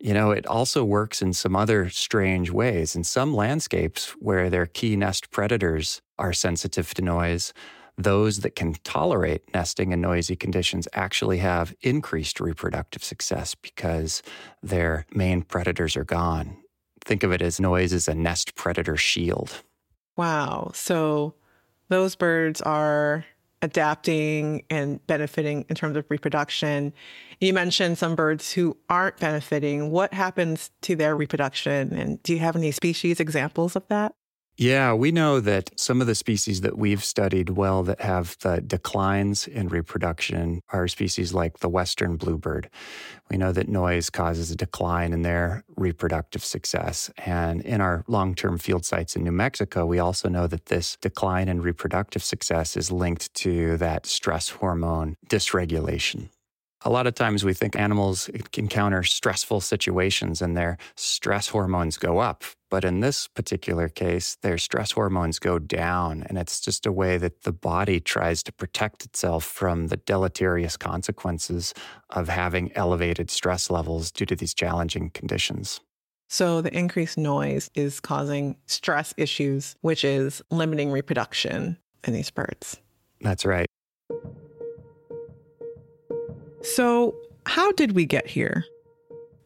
you 0.00 0.12
know, 0.12 0.32
it 0.32 0.44
also 0.44 0.84
works 0.84 1.23
in 1.23 1.32
some 1.32 1.56
other 1.56 1.88
strange 1.88 2.50
ways. 2.50 2.96
In 2.96 3.04
some 3.04 3.32
landscapes 3.32 4.11
where 4.18 4.50
their 4.50 4.66
key 4.66 4.96
nest 4.96 5.30
predators 5.30 6.02
are 6.18 6.32
sensitive 6.32 6.92
to 6.94 7.02
noise, 7.02 7.54
those 7.96 8.40
that 8.40 8.56
can 8.56 8.74
tolerate 8.84 9.42
nesting 9.54 9.92
in 9.92 10.00
noisy 10.00 10.36
conditions 10.36 10.88
actually 10.94 11.38
have 11.38 11.74
increased 11.82 12.40
reproductive 12.40 13.04
success 13.04 13.54
because 13.54 14.22
their 14.62 15.06
main 15.14 15.42
predators 15.42 15.96
are 15.96 16.04
gone. 16.04 16.56
Think 17.04 17.22
of 17.22 17.32
it 17.32 17.42
as 17.42 17.60
noise 17.60 17.92
as 17.92 18.08
a 18.08 18.14
nest 18.14 18.54
predator 18.54 18.96
shield. 18.96 19.62
Wow. 20.16 20.70
So 20.74 21.34
those 21.88 22.16
birds 22.16 22.60
are 22.62 23.24
adapting 23.62 24.62
and 24.70 25.04
benefiting 25.06 25.64
in 25.68 25.74
terms 25.74 25.96
of 25.96 26.04
reproduction. 26.08 26.92
You 27.40 27.52
mentioned 27.54 27.98
some 27.98 28.14
birds 28.14 28.52
who 28.52 28.76
aren't 28.88 29.18
benefiting. 29.18 29.90
What 29.90 30.12
happens 30.12 30.70
to 30.82 30.96
their 30.96 31.16
reproduction? 31.16 31.92
And 31.94 32.22
do 32.22 32.34
you 32.34 32.40
have 32.40 32.56
any 32.56 32.70
species 32.72 33.20
examples 33.20 33.74
of 33.74 33.86
that? 33.88 34.14
Yeah, 34.56 34.92
we 34.92 35.11
know 35.11 35.40
that 35.40 35.78
some 35.80 36.00
of 36.00 36.06
the 36.06 36.14
species 36.14 36.61
that 36.61 36.78
we've 36.78 37.02
studied 37.02 37.50
well 37.50 37.82
that 37.82 38.00
have 38.00 38.37
the 38.40 38.61
declines 38.61 39.49
in 39.49 39.66
reproduction 39.66 40.61
are 40.68 40.87
species 40.87 41.34
like 41.34 41.58
the 41.58 41.68
western 41.68 42.16
bluebird. 42.16 42.70
We 43.28 43.37
know 43.37 43.50
that 43.50 43.68
noise 43.68 44.11
causes 44.11 44.52
a 44.52 44.56
decline 44.56 45.12
in 45.12 45.23
their 45.23 45.64
reproductive 45.76 46.44
success. 46.44 47.11
And 47.18 47.62
in 47.62 47.80
our 47.80 48.04
long 48.06 48.37
term 48.37 48.58
field 48.58 48.84
sites 48.84 49.16
in 49.16 49.25
New 49.25 49.32
Mexico, 49.32 49.87
we 49.87 49.99
also 49.99 50.28
know 50.28 50.46
that 50.46 50.66
this 50.66 50.99
decline 51.00 51.49
in 51.49 51.61
reproductive 51.61 52.23
success 52.23 52.76
is 52.76 52.92
linked 52.92 53.34
to 53.34 53.76
that 53.78 54.06
stress 54.06 54.50
hormone 54.50 55.16
dysregulation 55.28 56.28
a 56.85 56.91
lot 56.91 57.07
of 57.07 57.14
times 57.14 57.45
we 57.45 57.55
think 57.55 57.76
animals 57.76 58.29
encounter 58.57 59.03
stressful 59.03 59.61
situations 59.61 60.43
and 60.43 60.57
their 60.57 60.76
stress 60.97 61.49
hormones 61.49 61.97
go 61.97 62.19
up. 62.19 62.45
But 62.71 62.85
in 62.85 63.00
this 63.00 63.26
particular 63.29 63.88
case, 63.88 64.37
their 64.43 64.59
stress 64.59 64.93
hormones 64.93 65.38
go 65.38 65.59
down. 65.59 66.25
And 66.29 66.37
it's 66.37 66.61
just 66.61 66.85
a 66.85 66.93
way 66.93 67.17
that 67.19 67.43
the 67.43 67.53
body 67.53 68.00
tries 68.00 68.43
to 68.45 68.53
protect 68.53 69.05
itself 69.05 69.45
from 69.45 69.87
the 69.88 69.97
deleterious 69.97 70.76
consequences 70.76 71.73
of 72.11 72.29
having 72.29 72.71
elevated 72.75 73.31
stress 73.31 73.71
levels 73.71 74.11
due 74.11 74.26
to 74.26 74.37
these 74.37 74.53
challenging 74.55 75.11
conditions. 75.11 75.81
So, 76.29 76.62
the 76.62 76.76
increased 76.76 77.17
noise 77.17 77.71
is 77.75 78.00
causing 78.00 78.57
stress 78.67 79.14
issues, 79.17 79.76
which 79.83 80.05
is 80.05 80.43
limiting 80.50 80.91
reproduction 80.91 81.79
in 82.03 82.12
these 82.12 82.31
birds. 82.31 82.79
That's 83.21 83.45
right. 83.45 83.67
So, 86.64 87.14
how 87.44 87.73
did 87.73 87.92
we 87.92 88.06
get 88.06 88.26
here? 88.26 88.64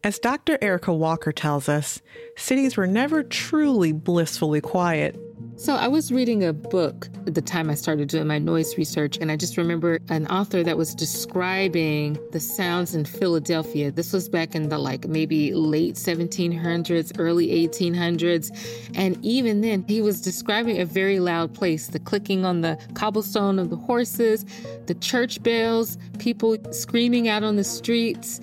As 0.05 0.21
Dr. 0.21 0.57
Erica 0.63 0.95
Walker 0.95 1.33
tells 1.33 1.69
us, 1.69 2.01
cities 2.37 2.77
were 2.77 2.87
never 2.87 3.25
truly 3.25 3.91
blissfully 3.91 4.61
quiet 4.61 5.17
so 5.59 5.75
I 5.75 5.89
was 5.89 6.13
reading 6.13 6.45
a 6.45 6.53
book 6.53 7.09
at 7.27 7.35
the 7.35 7.43
time 7.43 7.69
I 7.69 7.75
started 7.75 8.09
doing 8.09 8.29
my 8.29 8.39
noise 8.39 8.79
research, 8.79 9.19
and 9.19 9.31
I 9.31 9.37
just 9.37 9.57
remember 9.57 9.99
an 10.09 10.29
author 10.29 10.63
that 10.63 10.77
was 10.77 10.95
describing 10.95 12.17
the 12.31 12.39
sounds 12.39 12.95
in 12.95 13.05
Philadelphia. 13.05 13.91
This 13.91 14.13
was 14.13 14.29
back 14.29 14.55
in 14.55 14.69
the 14.69 14.79
like 14.79 15.09
maybe 15.09 15.53
late 15.53 15.97
1700s, 15.97 17.13
early 17.19 17.49
1800s. 17.69 18.51
And 18.95 19.19
even 19.25 19.61
then, 19.61 19.85
he 19.89 20.01
was 20.01 20.21
describing 20.21 20.81
a 20.81 20.85
very 20.85 21.19
loud 21.19 21.53
place 21.55 21.89
the 21.89 21.99
clicking 21.99 22.45
on 22.45 22.61
the 22.61 22.79
cobblestone 22.95 23.59
of 23.59 23.69
the 23.69 23.77
horses, 23.77 24.47
the 24.87 24.95
church 24.95 25.43
bells, 25.43 25.99
people 26.19 26.57
screaming 26.71 27.29
out 27.29 27.43
on 27.43 27.57
the 27.57 27.65
streets. 27.65 28.41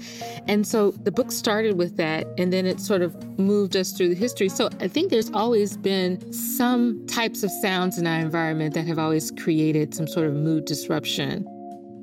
And 0.48 0.67
so 0.67 0.91
the 0.91 1.12
book 1.12 1.31
started 1.31 1.77
with 1.77 1.95
that, 1.95 2.27
and 2.38 2.51
then 2.51 2.65
it 2.65 2.81
sort 2.81 3.01
of 3.01 3.15
moved 3.39 3.75
us 3.77 3.93
through 3.93 4.10
the 4.10 4.15
history. 4.15 4.50
So 4.50 4.69
I 4.81 4.89
think 4.89 5.12
there's 5.12 5.31
always 5.31 5.77
been 5.77 6.34
some 6.34 7.04
types 7.07 7.43
of 7.43 7.51
sounds 7.62 7.97
in 7.97 8.07
our 8.07 8.19
environment 8.19 8.74
that 8.74 8.88
have 8.88 9.00
always 9.00 9.31
created 9.31 9.93
some 9.93 10.07
sort 10.07 10.27
of 10.27 10.33
mood 10.33 10.65
disruption. 10.65 11.45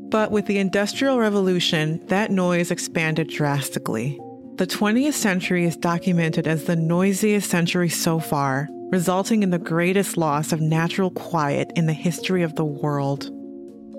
But 0.08 0.30
with 0.30 0.46
the 0.46 0.58
Industrial 0.58 1.18
Revolution, 1.18 2.04
that 2.08 2.30
noise 2.30 2.70
expanded 2.70 3.28
drastically. 3.28 4.18
The 4.56 4.66
20th 4.66 5.14
century 5.14 5.64
is 5.64 5.76
documented 5.76 6.46
as 6.46 6.64
the 6.64 6.76
noisiest 6.76 7.48
century 7.48 7.88
so 7.88 8.18
far, 8.18 8.68
resulting 8.90 9.42
in 9.42 9.50
the 9.50 9.58
greatest 9.58 10.18
loss 10.18 10.52
of 10.52 10.60
natural 10.60 11.10
quiet 11.10 11.72
in 11.76 11.86
the 11.86 11.94
history 11.94 12.42
of 12.42 12.54
the 12.56 12.64
world. 12.64 13.30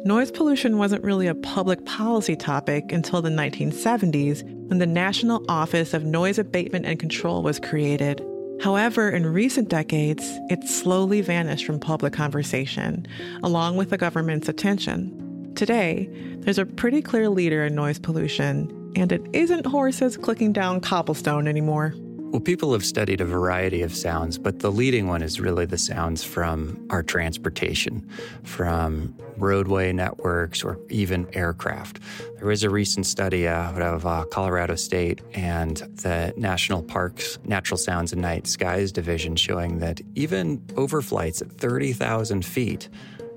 Noise 0.06 0.32
pollution 0.32 0.78
wasn't 0.78 1.04
really 1.04 1.28
a 1.28 1.36
public 1.36 1.84
policy 1.86 2.36
topic 2.36 2.92
until 2.92 3.22
the 3.22 3.30
1970s 3.30 4.44
when 4.68 4.78
the 4.78 4.86
National 4.86 5.44
Office 5.50 5.94
of 5.94 6.04
Noise 6.06 6.38
Abatement 6.38 6.86
and 6.86 7.00
Control 7.00 7.42
was 7.42 7.60
created. 7.60 8.24
However, 8.64 9.10
in 9.10 9.26
recent 9.26 9.68
decades, 9.68 10.40
it 10.50 10.64
slowly 10.64 11.20
vanished 11.20 11.66
from 11.66 11.82
public 11.82 12.14
conversation, 12.14 13.06
along 13.44 13.76
with 13.76 13.90
the 13.90 13.98
government's 13.98 14.48
attention. 14.48 15.52
Today, 15.54 16.08
there's 16.38 16.58
a 16.58 16.66
pretty 16.66 17.02
clear 17.02 17.28
leader 17.28 17.66
in 17.66 17.76
noise 17.76 18.00
pollution, 18.00 18.94
and 18.96 19.12
it 19.12 19.22
isn't 19.34 19.66
horses 19.66 20.16
clicking 20.16 20.54
down 20.54 20.80
cobblestone 20.80 21.46
anymore. 21.46 21.94
Well, 22.34 22.42
people 22.42 22.74
have 22.74 22.84
studied 22.84 23.22
a 23.22 23.26
variety 23.26 23.84
of 23.84 23.96
sounds, 23.96 24.40
but 24.40 24.58
the 24.58 24.72
leading 24.72 25.08
one 25.08 25.22
is 25.22 25.40
really 25.40 25.68
the 25.68 25.78
sounds 25.78 26.24
from 26.24 26.84
our 26.90 27.04
transportation, 27.04 28.10
from 28.42 29.16
roadway 29.38 29.94
networks, 29.94 30.64
or 30.64 30.80
even 30.90 31.28
aircraft. 31.34 32.00
There 32.40 32.48
was 32.48 32.64
a 32.64 32.72
recent 32.72 33.06
study 33.06 33.48
out 33.48 33.80
of 33.84 34.08
uh, 34.08 34.26
Colorado 34.26 34.74
State 34.74 35.22
and 35.36 35.78
the 35.78 36.34
National 36.36 36.82
Parks 36.82 37.38
Natural 37.46 37.78
Sounds 37.78 38.14
and 38.14 38.24
Night 38.24 38.48
Skies 38.48 38.92
Division 38.92 39.36
showing 39.36 39.78
that 39.78 40.02
even 40.16 40.58
overflights 40.70 41.40
at 41.44 41.52
30,000 41.52 42.44
feet 42.44 42.90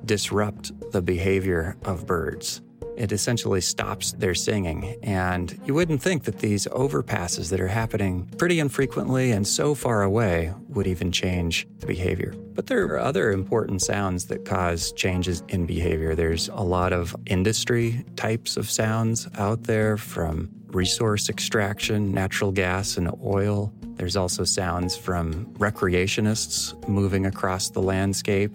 disrupt 0.07 0.73
the 0.93 1.03
behavior 1.03 1.77
of 1.85 2.07
birds. 2.07 2.63
It 2.97 3.13
essentially 3.13 3.61
stops 3.61 4.13
their 4.13 4.35
singing. 4.35 4.97
And 5.03 5.59
you 5.65 5.75
wouldn't 5.75 6.03
think 6.03 6.25
that 6.25 6.39
these 6.39 6.67
overpasses 6.69 7.51
that 7.51 7.61
are 7.61 7.69
happening 7.69 8.27
pretty 8.39 8.59
infrequently 8.59 9.33
and 9.33 9.47
so 9.47 9.75
far 9.75 10.03
away 10.03 10.53
would 10.69 10.87
even 10.87 11.13
change 11.13 11.67
the 11.79 11.87
behavior. 11.87 12.35
But 12.55 12.67
there 12.67 12.85
are 12.87 12.99
other 12.99 13.33
important 13.33 13.83
sounds 13.83 14.27
that 14.27 14.45
cause 14.45 14.93
changes 14.93 15.43
in 15.49 15.67
behavior. 15.67 16.15
There's 16.15 16.49
a 16.49 16.63
lot 16.63 16.93
of 16.93 17.15
industry 17.27 18.05
types 18.17 18.57
of 18.57 18.71
sounds 18.71 19.29
out 19.37 19.65
there 19.65 19.97
from 19.97 20.51
resource 20.69 21.29
extraction, 21.29 22.13
natural 22.13 22.53
gas, 22.53 22.97
and 22.97 23.11
oil. 23.23 23.73
There's 23.97 24.17
also 24.17 24.45
sounds 24.45 24.97
from 24.97 25.47
recreationists 25.55 26.89
moving 26.89 27.27
across 27.27 27.71
the 27.71 27.83
landscape 27.83 28.53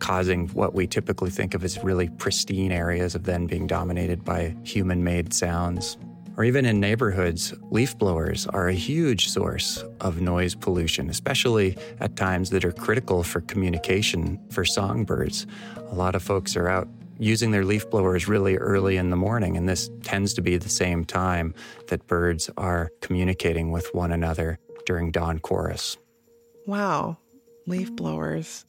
causing 0.00 0.48
what 0.48 0.74
we 0.74 0.86
typically 0.86 1.30
think 1.30 1.54
of 1.54 1.62
as 1.62 1.82
really 1.84 2.08
pristine 2.08 2.72
areas 2.72 3.14
of 3.14 3.24
then 3.24 3.46
being 3.46 3.66
dominated 3.66 4.24
by 4.24 4.56
human 4.64 5.04
made 5.04 5.32
sounds. 5.32 5.96
Or 6.36 6.44
even 6.44 6.64
in 6.64 6.80
neighborhoods, 6.80 7.52
leaf 7.70 7.96
blowers 7.98 8.46
are 8.46 8.68
a 8.68 8.74
huge 8.74 9.28
source 9.28 9.84
of 10.00 10.20
noise 10.20 10.54
pollution, 10.54 11.10
especially 11.10 11.76
at 12.00 12.16
times 12.16 12.50
that 12.50 12.64
are 12.64 12.72
critical 12.72 13.22
for 13.22 13.42
communication 13.42 14.40
for 14.50 14.64
songbirds. 14.64 15.46
A 15.76 15.94
lot 15.94 16.14
of 16.14 16.22
folks 16.22 16.56
are 16.56 16.68
out 16.68 16.88
using 17.18 17.50
their 17.50 17.64
leaf 17.64 17.88
blowers 17.90 18.26
really 18.26 18.56
early 18.56 18.96
in 18.96 19.10
the 19.10 19.16
morning, 19.16 19.56
and 19.56 19.68
this 19.68 19.90
tends 20.02 20.32
to 20.34 20.40
be 20.40 20.56
the 20.56 20.70
same 20.70 21.04
time 21.04 21.54
that 21.88 22.06
birds 22.06 22.48
are 22.56 22.90
communicating 23.02 23.70
with 23.70 23.92
one 23.92 24.10
another 24.10 24.58
during 24.86 25.10
dawn 25.10 25.38
chorus. 25.38 25.98
Wow, 26.66 27.18
leaf 27.66 27.94
blowers 27.94 28.64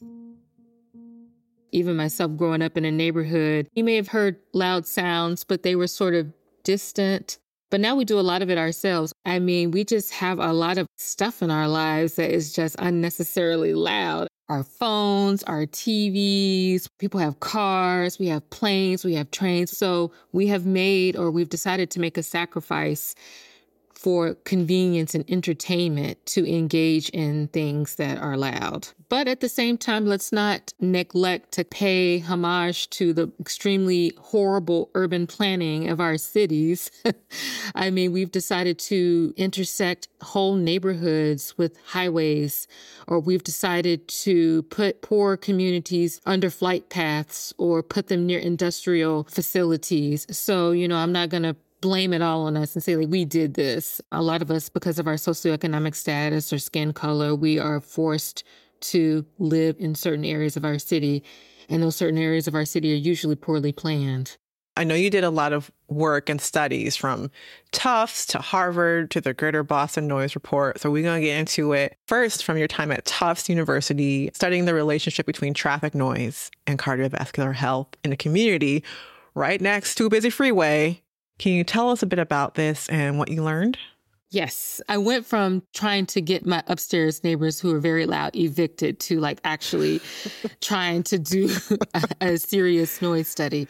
even 1.72 1.96
myself 1.96 2.36
growing 2.36 2.62
up 2.62 2.76
in 2.76 2.84
a 2.84 2.92
neighborhood, 2.92 3.68
you 3.72 3.82
may 3.82 3.96
have 3.96 4.08
heard 4.08 4.36
loud 4.52 4.86
sounds, 4.86 5.44
but 5.44 5.62
they 5.62 5.74
were 5.74 5.86
sort 5.86 6.14
of 6.14 6.32
distant. 6.62 7.38
But 7.70 7.80
now 7.80 7.96
we 7.96 8.04
do 8.04 8.20
a 8.20 8.20
lot 8.20 8.42
of 8.42 8.50
it 8.50 8.58
ourselves. 8.58 9.14
I 9.24 9.38
mean, 9.38 9.70
we 9.70 9.84
just 9.84 10.12
have 10.12 10.38
a 10.38 10.52
lot 10.52 10.76
of 10.76 10.86
stuff 10.98 11.42
in 11.42 11.50
our 11.50 11.66
lives 11.66 12.14
that 12.16 12.30
is 12.30 12.52
just 12.52 12.76
unnecessarily 12.78 13.72
loud. 13.72 14.28
Our 14.50 14.62
phones, 14.62 15.42
our 15.44 15.64
TVs, 15.64 16.86
people 16.98 17.18
have 17.18 17.40
cars, 17.40 18.18
we 18.18 18.26
have 18.26 18.48
planes, 18.50 19.04
we 19.04 19.14
have 19.14 19.30
trains. 19.30 19.74
So 19.74 20.12
we 20.32 20.48
have 20.48 20.66
made 20.66 21.16
or 21.16 21.30
we've 21.30 21.48
decided 21.48 21.90
to 21.92 22.00
make 22.00 22.18
a 22.18 22.22
sacrifice 22.22 23.14
for 24.02 24.34
convenience 24.44 25.14
and 25.14 25.24
entertainment 25.30 26.18
to 26.26 26.44
engage 26.44 27.08
in 27.10 27.46
things 27.48 27.94
that 27.94 28.18
are 28.18 28.36
loud. 28.36 28.88
But 29.08 29.28
at 29.28 29.38
the 29.38 29.48
same 29.48 29.78
time, 29.78 30.06
let's 30.06 30.32
not 30.32 30.72
neglect 30.80 31.52
to 31.52 31.64
pay 31.64 32.18
homage 32.18 32.90
to 32.90 33.12
the 33.12 33.30
extremely 33.38 34.12
horrible 34.18 34.90
urban 34.94 35.28
planning 35.28 35.88
of 35.88 36.00
our 36.00 36.18
cities. 36.18 36.90
I 37.76 37.90
mean, 37.90 38.10
we've 38.10 38.32
decided 38.32 38.80
to 38.80 39.32
intersect 39.36 40.08
whole 40.20 40.56
neighborhoods 40.56 41.56
with 41.56 41.76
highways, 41.86 42.66
or 43.06 43.20
we've 43.20 43.44
decided 43.44 44.08
to 44.08 44.64
put 44.64 45.02
poor 45.02 45.36
communities 45.36 46.20
under 46.26 46.50
flight 46.50 46.88
paths 46.88 47.54
or 47.56 47.84
put 47.84 48.08
them 48.08 48.26
near 48.26 48.40
industrial 48.40 49.24
facilities. 49.30 50.26
So, 50.36 50.72
you 50.72 50.88
know, 50.88 50.96
I'm 50.96 51.12
not 51.12 51.28
going 51.28 51.44
to 51.44 51.54
blame 51.82 52.14
it 52.14 52.22
all 52.22 52.46
on 52.46 52.56
us 52.56 52.74
and 52.74 52.82
say 52.82 52.96
like 52.96 53.08
we 53.08 53.26
did 53.26 53.52
this. 53.52 54.00
A 54.10 54.22
lot 54.22 54.40
of 54.40 54.50
us, 54.50 54.70
because 54.70 54.98
of 54.98 55.06
our 55.06 55.16
socioeconomic 55.16 55.94
status 55.94 56.50
or 56.50 56.58
skin 56.58 56.94
color, 56.94 57.34
we 57.34 57.58
are 57.58 57.80
forced 57.80 58.44
to 58.80 59.26
live 59.38 59.76
in 59.78 59.94
certain 59.94 60.24
areas 60.24 60.56
of 60.56 60.64
our 60.64 60.78
city. 60.78 61.22
And 61.68 61.82
those 61.82 61.96
certain 61.96 62.18
areas 62.18 62.48
of 62.48 62.54
our 62.54 62.64
city 62.64 62.92
are 62.92 62.96
usually 62.96 63.36
poorly 63.36 63.72
planned. 63.72 64.38
I 64.74 64.84
know 64.84 64.94
you 64.94 65.10
did 65.10 65.24
a 65.24 65.30
lot 65.30 65.52
of 65.52 65.70
work 65.88 66.30
and 66.30 66.40
studies 66.40 66.96
from 66.96 67.30
Tufts 67.72 68.24
to 68.26 68.38
Harvard 68.38 69.10
to 69.10 69.20
the 69.20 69.34
Greater 69.34 69.62
Boston 69.62 70.06
Noise 70.06 70.34
Report. 70.34 70.80
So 70.80 70.90
we're 70.90 71.02
going 71.02 71.20
to 71.20 71.26
get 71.26 71.38
into 71.38 71.74
it 71.74 71.98
first 72.06 72.42
from 72.42 72.56
your 72.56 72.68
time 72.68 72.90
at 72.90 73.04
Tufts 73.04 73.50
University, 73.50 74.30
studying 74.32 74.64
the 74.64 74.72
relationship 74.72 75.26
between 75.26 75.52
traffic 75.52 75.94
noise 75.94 76.50
and 76.66 76.78
cardiovascular 76.78 77.54
health 77.54 77.88
in 78.02 78.12
a 78.12 78.16
community 78.16 78.82
right 79.34 79.60
next 79.60 79.96
to 79.96 80.06
a 80.06 80.10
busy 80.10 80.30
freeway 80.30 81.02
can 81.42 81.54
you 81.54 81.64
tell 81.64 81.90
us 81.90 82.04
a 82.04 82.06
bit 82.06 82.20
about 82.20 82.54
this 82.54 82.88
and 82.88 83.18
what 83.18 83.28
you 83.28 83.42
learned? 83.42 83.76
Yes. 84.30 84.80
I 84.88 84.96
went 84.96 85.26
from 85.26 85.64
trying 85.74 86.06
to 86.06 86.20
get 86.20 86.46
my 86.46 86.62
upstairs 86.68 87.24
neighbors 87.24 87.58
who 87.58 87.74
are 87.74 87.80
very 87.80 88.06
loud 88.06 88.36
evicted 88.36 89.00
to 89.00 89.18
like 89.18 89.40
actually 89.42 90.00
trying 90.60 91.02
to 91.02 91.18
do 91.18 91.50
a, 91.94 92.04
a 92.20 92.38
serious 92.38 93.02
noise 93.02 93.26
study. 93.26 93.66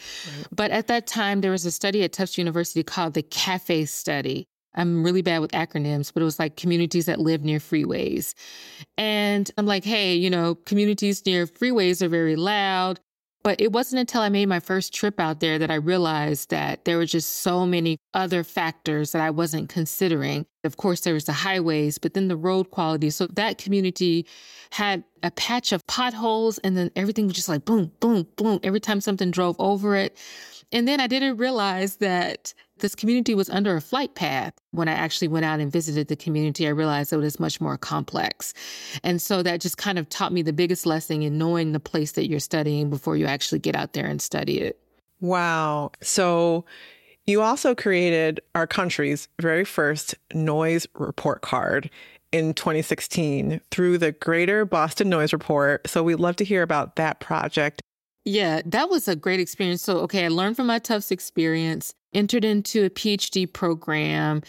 But 0.55 0.71
at 0.71 0.87
that 0.89 1.07
time, 1.07 1.41
there 1.41 1.51
was 1.51 1.65
a 1.65 1.71
study 1.71 2.03
at 2.03 2.13
Tufts 2.13 2.37
University 2.37 2.83
called 2.83 3.15
the 3.15 3.23
CAFE 3.23 3.89
study. 3.89 4.47
I'm 4.75 5.03
really 5.03 5.23
bad 5.23 5.39
with 5.39 5.53
acronyms, 5.53 6.13
but 6.13 6.21
it 6.21 6.27
was 6.27 6.39
like 6.39 6.59
communities 6.59 7.07
that 7.07 7.21
live 7.21 7.43
near 7.43 7.59
freeways. 7.59 8.35
And 8.99 9.51
I'm 9.57 9.65
like, 9.65 9.85
hey, 9.85 10.15
you 10.15 10.29
know, 10.29 10.57
communities 10.67 11.25
near 11.25 11.47
freeways 11.47 12.03
are 12.03 12.11
very 12.11 12.37
loud. 12.37 13.01
But 13.43 13.61
it 13.61 13.73
wasn't 13.73 14.01
until 14.01 14.21
I 14.21 14.29
made 14.29 14.47
my 14.47 14.61
first 14.61 14.95
trip 14.95 15.19
out 15.19 15.41
there 15.41 15.59
that 15.59 15.71
I 15.71 15.75
realized 15.75 16.51
that 16.51 16.85
there 16.85 16.97
were 16.97 17.07
just 17.07 17.39
so 17.39 17.67
many 17.67 17.99
other 18.15 18.45
factors 18.45 19.13
that 19.13 19.21
I 19.21 19.31
wasn't 19.31 19.69
considering. 19.69 20.47
Of 20.63 20.77
course, 20.77 21.01
there 21.01 21.15
was 21.15 21.25
the 21.25 21.33
highways, 21.33 21.99
but 21.99 22.15
then 22.15 22.29
the 22.29 22.37
road 22.37 22.71
quality. 22.71 23.11
So 23.11 23.27
that 23.29 23.59
community 23.59 24.27
had 24.71 25.03
a 25.25 25.31
patch 25.33 25.73
of 25.73 25.85
potholes 25.87 26.59
and 26.59 26.77
then 26.77 26.91
everything 26.95 27.27
was 27.27 27.35
just 27.35 27.49
like 27.49 27.65
boom, 27.65 27.91
boom, 27.99 28.29
boom 28.37 28.61
every 28.63 28.81
time 28.81 29.01
something 29.01 29.31
drove 29.31 29.57
over 29.59 29.97
it. 29.97 30.17
And 30.73 30.89
then 30.89 31.01
I 31.01 31.07
didn't 31.07 31.37
realize 31.37 31.97
that 31.97 32.55
this 32.79 32.95
community 32.95 33.35
was 33.35 33.49
under 33.51 33.77
a 33.77 33.81
flight 33.81 34.15
path. 34.15 34.55
When 34.73 34.89
I 34.89 34.93
actually 34.93 35.29
went 35.29 35.45
out 35.45 35.61
and 35.61 35.71
visited 35.71 36.09
the 36.09 36.17
community, 36.17 36.67
I 36.67 36.71
realized 36.71 37.13
it 37.13 37.19
was 37.19 37.39
much 37.39 37.61
more 37.61 37.79
complex. 37.79 38.55
And 39.05 39.21
so 39.23 39.43
that 39.43 39.61
just 39.61 39.77
kind 39.77 39.99
of 39.99 40.09
taught 40.09 40.33
me 40.33 40.43
the 40.43 40.53
biggest 40.53 40.87
lesson 40.87 41.23
in 41.23 41.39
knowing 41.39 41.73
the 41.73 41.81
place 41.81 42.13
that 42.13 42.29
you're 42.29 42.41
studying 42.41 42.91
before 42.91 43.17
you 43.17 43.27
actually 43.27 43.61
get 43.61 43.77
out 43.77 43.93
there 43.93 44.07
and 44.07 44.21
study 44.21 44.61
it. 44.61 44.81
Wow. 45.21 45.93
So 46.01 46.65
you 47.27 47.43
also 47.43 47.75
created 47.75 48.41
our 48.55 48.67
country's 48.67 49.29
very 49.41 49.65
first 49.65 50.17
noise 50.35 50.89
report 50.95 51.43
card 51.43 51.89
in 52.33 52.55
2016 52.55 53.61
through 53.71 53.99
the 53.99 54.13
Greater 54.13 54.65
Boston 54.65 55.09
Noise 55.09 55.33
Report. 55.33 55.87
So 55.87 56.03
we'd 56.03 56.17
love 56.17 56.37
to 56.37 56.45
hear 56.45 56.63
about 56.63 56.97
that 56.97 57.21
project 57.21 57.82
yeah, 58.25 58.63
that 58.67 58.89
was 58.89 59.09
a 59.09 59.17
great 59.17 59.41
experience. 59.41 59.83
So, 59.83 59.99
okay, 60.01 60.25
I 60.27 60.29
learned 60.29 60.57
from 60.57 60.67
my 60.67 60.79
Tufts 60.79 61.11
experience, 61.11 61.95
entered 62.15 62.45
into 62.45 62.85
a 62.85 62.91
PhD 62.91 63.53
program, 63.53 64.43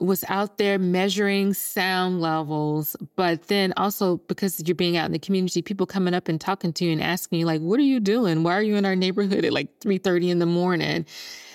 was 0.00 0.24
out 0.28 0.58
there 0.58 0.78
measuring 0.78 1.52
sound 1.52 2.20
levels, 2.20 2.96
but 3.16 3.48
then 3.48 3.74
also 3.76 4.18
because 4.28 4.62
you're 4.66 4.74
being 4.74 4.96
out 4.96 5.06
in 5.06 5.12
the 5.12 5.18
community, 5.18 5.60
people 5.60 5.86
coming 5.86 6.14
up 6.14 6.28
and 6.28 6.40
talking 6.40 6.72
to 6.74 6.84
you 6.84 6.92
and 6.92 7.02
asking 7.02 7.40
you 7.40 7.46
like, 7.46 7.60
"What 7.60 7.80
are 7.80 7.82
you 7.82 8.00
doing? 8.00 8.44
Why 8.44 8.54
are 8.54 8.62
you 8.62 8.76
in 8.76 8.84
our 8.84 8.96
neighborhood 8.96 9.44
at 9.44 9.52
like 9.52 9.80
3:30 9.80 10.30
in 10.30 10.38
the 10.38 10.46
morning?" 10.46 11.04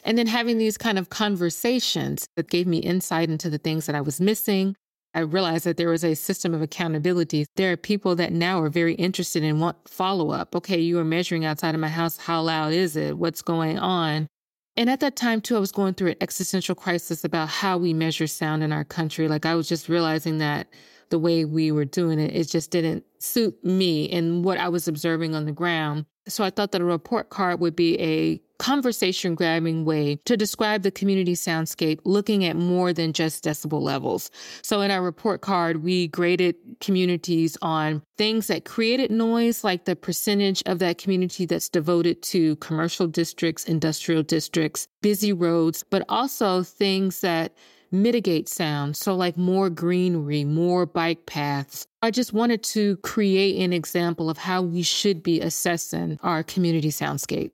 And 0.04 0.18
then 0.18 0.28
having 0.28 0.58
these 0.58 0.78
kind 0.78 1.00
of 1.00 1.10
conversations 1.10 2.28
that 2.36 2.50
gave 2.50 2.68
me 2.68 2.80
insight 2.80 3.30
into 3.30 3.50
the 3.50 3.58
things 3.58 3.86
that 3.86 3.96
I 3.96 4.02
was 4.02 4.20
missing, 4.20 4.76
I 5.16 5.20
realized 5.20 5.66
that 5.66 5.78
there 5.78 5.90
was 5.90 6.04
a 6.04 6.16
system 6.16 6.54
of 6.54 6.62
accountability. 6.62 7.46
There 7.56 7.72
are 7.72 7.78
people 7.78 8.16
that 8.16 8.34
now 8.34 8.62
are 8.62 8.70
very 8.70 8.96
interested 8.96 9.44
in 9.44 9.60
want 9.60 9.88
follow 9.88 10.32
up. 10.32 10.56
Okay, 10.56 10.80
you 10.80 10.98
are 11.00 11.04
measuring 11.04 11.46
outside 11.46 11.76
of 11.76 11.82
my 11.82 11.90
house. 11.90 12.18
How 12.18 12.42
loud 12.42 12.74
is 12.74 12.96
it? 12.96 13.18
What's 13.18 13.42
going 13.42 13.78
on? 13.78 14.28
And 14.76 14.90
at 14.90 15.02
that 15.02 15.16
time, 15.16 15.40
too, 15.40 15.56
I 15.56 15.60
was 15.60 15.72
going 15.72 15.94
through 15.94 16.12
an 16.12 16.16
existential 16.22 16.74
crisis 16.74 17.24
about 17.24 17.48
how 17.50 17.78
we 17.78 17.94
measure 17.94 18.26
sound 18.26 18.64
in 18.64 18.72
our 18.72 18.84
country. 18.84 19.28
Like 19.28 19.46
I 19.46 19.54
was 19.54 19.70
just 19.70 19.88
realizing 19.88 20.40
that 20.40 20.68
the 21.10 21.20
way 21.20 21.46
we 21.46 21.72
were 21.72 21.86
doing 21.86 22.18
it, 22.18 22.36
it 22.36 22.46
just 22.50 22.72
didn't 22.72 23.06
suit 23.20 23.64
me 23.64 24.10
and 24.10 24.44
what 24.44 24.58
I 24.58 24.70
was 24.70 24.88
observing 24.88 25.36
on 25.36 25.46
the 25.46 25.52
ground. 25.52 26.08
So 26.28 26.44
I 26.44 26.50
thought 26.50 26.72
that 26.72 26.82
a 26.82 26.86
report 26.86 27.30
card 27.30 27.60
would 27.60 27.76
be 27.76 28.00
a 28.00 28.42
conversation 28.64 29.36
grabbing 29.36 29.84
way 29.84 30.16
to 30.24 30.38
describe 30.38 30.84
the 30.84 30.92
community 30.92 31.34
soundscape, 31.34 32.00
looking 32.06 32.46
at 32.46 32.56
more 32.56 32.94
than 32.94 33.12
just 33.12 33.44
decibel 33.44 33.82
levels. 33.82 34.32
So 34.62 34.80
in 34.80 34.90
our 34.90 35.02
report 35.02 35.42
card, 35.42 35.84
we 35.84 36.08
graded 36.08 36.56
communities 36.80 37.58
on 37.62 38.02
things 38.18 38.48
that 38.48 38.64
created 38.64 39.12
noise, 39.12 39.66
like 39.66 39.84
the 39.84 39.98
percentage 39.98 40.64
of 40.66 40.80
that 40.80 40.98
community 40.98 41.46
that's 41.46 41.68
devoted 41.68 42.22
to 42.24 42.56
commercial 42.58 43.06
districts, 43.06 43.66
industrial 43.66 44.24
districts, 44.24 44.88
busy 45.02 45.34
roads, 45.34 45.84
but 45.90 46.06
also 46.08 46.64
things 46.64 47.20
that 47.20 47.54
mitigate 47.92 48.48
sound. 48.48 48.96
So, 48.96 49.14
like 49.14 49.36
more 49.36 49.70
greenery, 49.70 50.46
more 50.46 50.86
bike 50.86 51.26
paths. 51.26 51.86
I 52.02 52.12
just 52.12 52.32
wanted 52.32 52.64
to 52.64 52.96
create 52.98 53.62
an 53.62 53.74
example 53.74 54.30
of 54.30 54.38
how 54.38 54.62
we 54.62 54.84
should 54.84 55.22
be 55.22 55.42
assessing 55.42 56.18
our 56.24 56.44
community 56.44 56.90
soundscape. 56.90 57.52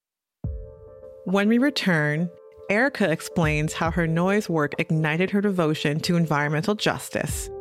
When 1.29 1.47
we 1.47 1.59
return, 1.59 2.27
Erica 2.71 3.11
explains 3.11 3.73
how 3.73 3.91
her 3.91 4.07
noise 4.07 4.49
work 4.49 4.73
ignited 4.79 5.29
her 5.29 5.41
devotion 5.41 5.99
to 5.99 6.17
environmental 6.17 6.73
justice. 6.73 7.51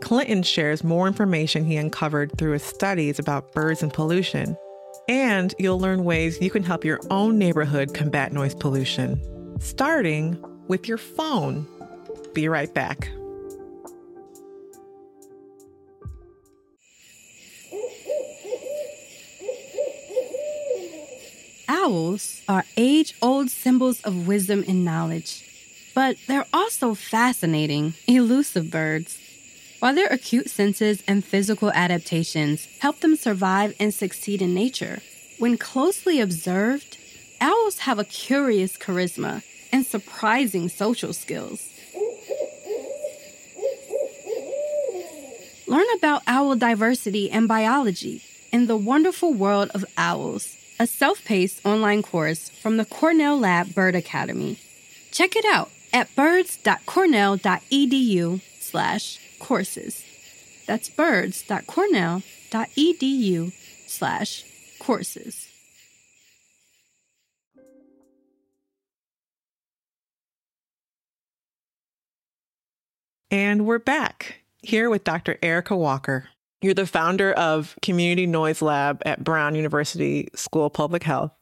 Clinton 0.00 0.42
shares 0.42 0.82
more 0.82 1.06
information 1.06 1.66
he 1.66 1.76
uncovered 1.76 2.38
through 2.38 2.52
his 2.52 2.62
studies 2.62 3.18
about 3.18 3.52
birds 3.52 3.82
and 3.82 3.92
pollution. 3.92 4.56
And 5.10 5.54
you'll 5.58 5.78
learn 5.78 6.04
ways 6.04 6.40
you 6.40 6.48
can 6.48 6.62
help 6.62 6.86
your 6.86 7.00
own 7.10 7.36
neighborhood 7.36 7.92
combat 7.92 8.32
noise 8.32 8.54
pollution, 8.54 9.20
starting 9.60 10.42
with 10.68 10.88
your 10.88 10.96
phone. 10.96 11.66
Be 12.32 12.48
right 12.48 12.72
back. 12.72 13.10
Owls 21.68 22.40
are 22.48 22.64
age 22.78 23.14
old 23.20 23.50
symbols 23.50 24.00
of 24.00 24.26
wisdom 24.26 24.64
and 24.66 24.86
knowledge, 24.86 25.44
but 25.94 26.16
they're 26.26 26.46
also 26.52 26.94
fascinating, 26.94 27.92
elusive 28.06 28.70
birds. 28.70 29.18
While 29.78 29.94
their 29.94 30.08
acute 30.08 30.48
senses 30.48 31.02
and 31.06 31.24
physical 31.24 31.70
adaptations 31.72 32.66
help 32.80 33.00
them 33.00 33.16
survive 33.16 33.76
and 33.78 33.92
succeed 33.92 34.40
in 34.40 34.54
nature, 34.54 35.02
when 35.38 35.58
closely 35.58 36.20
observed, 36.20 36.96
owls 37.40 37.80
have 37.80 37.98
a 37.98 38.04
curious 38.04 38.78
charisma 38.78 39.42
and 39.70 39.84
surprising 39.84 40.68
social 40.70 41.12
skills. 41.12 41.68
Learn 45.66 45.86
about 45.98 46.22
owl 46.26 46.56
diversity 46.56 47.30
and 47.30 47.46
biology 47.46 48.22
in 48.50 48.66
the 48.66 48.76
wonderful 48.76 49.34
world 49.34 49.70
of 49.74 49.84
owls, 49.98 50.56
a 50.78 50.86
self-paced 50.86 51.66
online 51.66 52.02
course 52.02 52.48
from 52.48 52.76
the 52.76 52.84
Cornell 52.84 53.38
Lab 53.38 53.74
Bird 53.74 53.94
Academy. 53.94 54.58
Check 55.10 55.36
it 55.36 55.44
out 55.44 55.70
at 55.92 56.14
birds.cornell.edu 56.14 58.40
slash 58.60 59.18
courses. 59.38 60.04
That's 60.66 60.88
birds.cornell.edu 60.88 63.52
slash 63.86 64.44
courses. 64.78 65.48
And 73.30 73.66
we're 73.66 73.78
back 73.78 74.36
here 74.62 74.88
with 74.88 75.04
Dr. 75.04 75.36
Erica 75.42 75.76
Walker. 75.76 76.28
You're 76.60 76.74
the 76.74 76.86
founder 76.86 77.32
of 77.32 77.76
Community 77.82 78.26
Noise 78.26 78.62
Lab 78.62 79.02
at 79.06 79.22
Brown 79.22 79.54
University 79.54 80.28
School 80.34 80.66
of 80.66 80.72
Public 80.72 81.04
Health. 81.04 81.32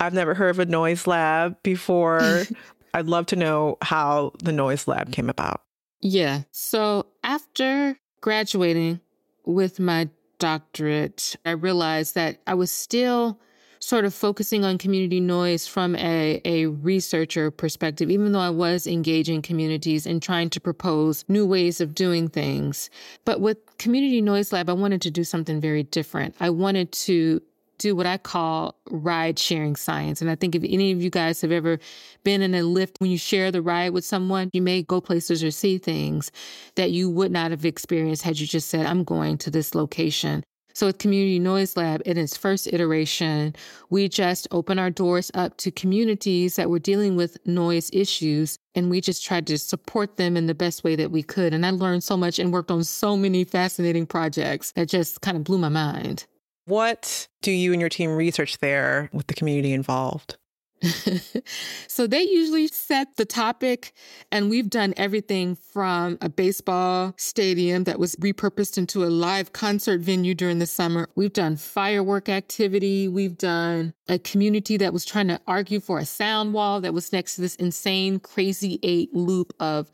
I've 0.00 0.14
never 0.14 0.34
heard 0.34 0.50
of 0.50 0.58
a 0.58 0.66
noise 0.66 1.06
lab 1.06 1.62
before. 1.62 2.44
I'd 2.94 3.06
love 3.06 3.26
to 3.26 3.36
know 3.36 3.78
how 3.82 4.32
the 4.42 4.52
noise 4.52 4.88
lab 4.88 5.12
came 5.12 5.30
about. 5.30 5.62
Yeah. 6.00 6.42
So 6.50 7.06
after 7.22 7.98
graduating 8.20 9.00
with 9.44 9.78
my 9.78 10.08
doctorate, 10.38 11.36
I 11.44 11.50
realized 11.50 12.14
that 12.16 12.40
I 12.46 12.54
was 12.54 12.72
still 12.72 13.38
sort 13.80 14.04
of 14.04 14.12
focusing 14.14 14.64
on 14.64 14.78
community 14.78 15.20
noise 15.20 15.66
from 15.66 15.96
a, 15.96 16.40
a 16.44 16.66
researcher 16.66 17.50
perspective, 17.50 18.10
even 18.10 18.32
though 18.32 18.40
I 18.40 18.50
was 18.50 18.86
engaging 18.86 19.42
communities 19.42 20.06
and 20.06 20.22
trying 20.22 20.50
to 20.50 20.60
propose 20.60 21.24
new 21.28 21.46
ways 21.46 21.80
of 21.80 21.94
doing 21.94 22.28
things. 22.28 22.90
But 23.24 23.40
with 23.40 23.58
Community 23.78 24.20
Noise 24.20 24.52
Lab, 24.52 24.68
I 24.68 24.74
wanted 24.74 25.00
to 25.02 25.10
do 25.10 25.24
something 25.24 25.60
very 25.60 25.82
different. 25.82 26.34
I 26.40 26.50
wanted 26.50 26.92
to 26.92 27.40
do 27.80 27.96
what 27.96 28.06
I 28.06 28.18
call 28.18 28.76
ride 28.90 29.38
sharing 29.38 29.74
science. 29.74 30.20
And 30.20 30.30
I 30.30 30.34
think 30.34 30.54
if 30.54 30.62
any 30.62 30.92
of 30.92 31.02
you 31.02 31.08
guys 31.08 31.40
have 31.40 31.50
ever 31.50 31.78
been 32.22 32.42
in 32.42 32.54
a 32.54 32.60
Lyft, 32.60 32.96
when 32.98 33.10
you 33.10 33.16
share 33.16 33.50
the 33.50 33.62
ride 33.62 33.94
with 33.94 34.04
someone, 34.04 34.50
you 34.52 34.60
may 34.60 34.82
go 34.82 35.00
places 35.00 35.42
or 35.42 35.50
see 35.50 35.78
things 35.78 36.30
that 36.74 36.90
you 36.90 37.08
would 37.08 37.32
not 37.32 37.50
have 37.50 37.64
experienced 37.64 38.22
had 38.22 38.38
you 38.38 38.46
just 38.46 38.68
said, 38.68 38.84
I'm 38.84 39.02
going 39.02 39.38
to 39.38 39.50
this 39.50 39.74
location. 39.74 40.44
So 40.72 40.86
with 40.86 40.98
Community 40.98 41.38
Noise 41.38 41.76
Lab, 41.76 42.02
in 42.06 42.16
its 42.16 42.36
first 42.36 42.66
iteration, 42.72 43.54
we 43.90 44.08
just 44.08 44.48
opened 44.50 44.80
our 44.80 44.90
doors 44.90 45.30
up 45.34 45.56
to 45.58 45.70
communities 45.70 46.56
that 46.56 46.70
were 46.70 46.78
dealing 46.78 47.16
with 47.16 47.38
noise 47.46 47.90
issues. 47.92 48.58
And 48.74 48.88
we 48.88 49.00
just 49.00 49.24
tried 49.24 49.46
to 49.48 49.58
support 49.58 50.16
them 50.16 50.36
in 50.36 50.46
the 50.46 50.54
best 50.54 50.84
way 50.84 50.96
that 50.96 51.10
we 51.10 51.22
could. 51.22 51.52
And 51.52 51.66
I 51.66 51.70
learned 51.70 52.04
so 52.04 52.16
much 52.16 52.38
and 52.38 52.52
worked 52.52 52.70
on 52.70 52.84
so 52.84 53.16
many 53.16 53.44
fascinating 53.44 54.06
projects 54.06 54.72
that 54.72 54.88
just 54.88 55.20
kind 55.20 55.36
of 55.36 55.44
blew 55.44 55.58
my 55.58 55.68
mind. 55.68 56.26
What 56.66 57.26
do 57.42 57.50
you 57.50 57.72
and 57.72 57.80
your 57.80 57.90
team 57.90 58.10
research 58.10 58.58
there 58.58 59.10
with 59.12 59.26
the 59.26 59.34
community 59.34 59.72
involved? 59.72 60.36
so 61.88 62.06
they 62.06 62.22
usually 62.22 62.66
set 62.68 63.16
the 63.16 63.24
topic, 63.24 63.92
and 64.32 64.48
we've 64.48 64.70
done 64.70 64.94
everything 64.96 65.54
from 65.54 66.16
a 66.22 66.28
baseball 66.28 67.12
stadium 67.18 67.84
that 67.84 67.98
was 67.98 68.16
repurposed 68.16 68.78
into 68.78 69.04
a 69.04 69.10
live 69.10 69.52
concert 69.52 70.00
venue 70.00 70.34
during 70.34 70.58
the 70.58 70.66
summer. 70.66 71.08
We've 71.14 71.32
done 71.32 71.56
firework 71.56 72.28
activity. 72.28 73.08
We've 73.08 73.36
done 73.36 73.92
a 74.08 74.18
community 74.18 74.78
that 74.78 74.92
was 74.92 75.04
trying 75.04 75.28
to 75.28 75.40
argue 75.46 75.80
for 75.80 75.98
a 75.98 76.06
sound 76.06 76.54
wall 76.54 76.80
that 76.80 76.94
was 76.94 77.12
next 77.12 77.34
to 77.34 77.42
this 77.42 77.56
insane, 77.56 78.18
crazy 78.18 78.78
eight 78.82 79.14
loop 79.14 79.52
of 79.60 79.90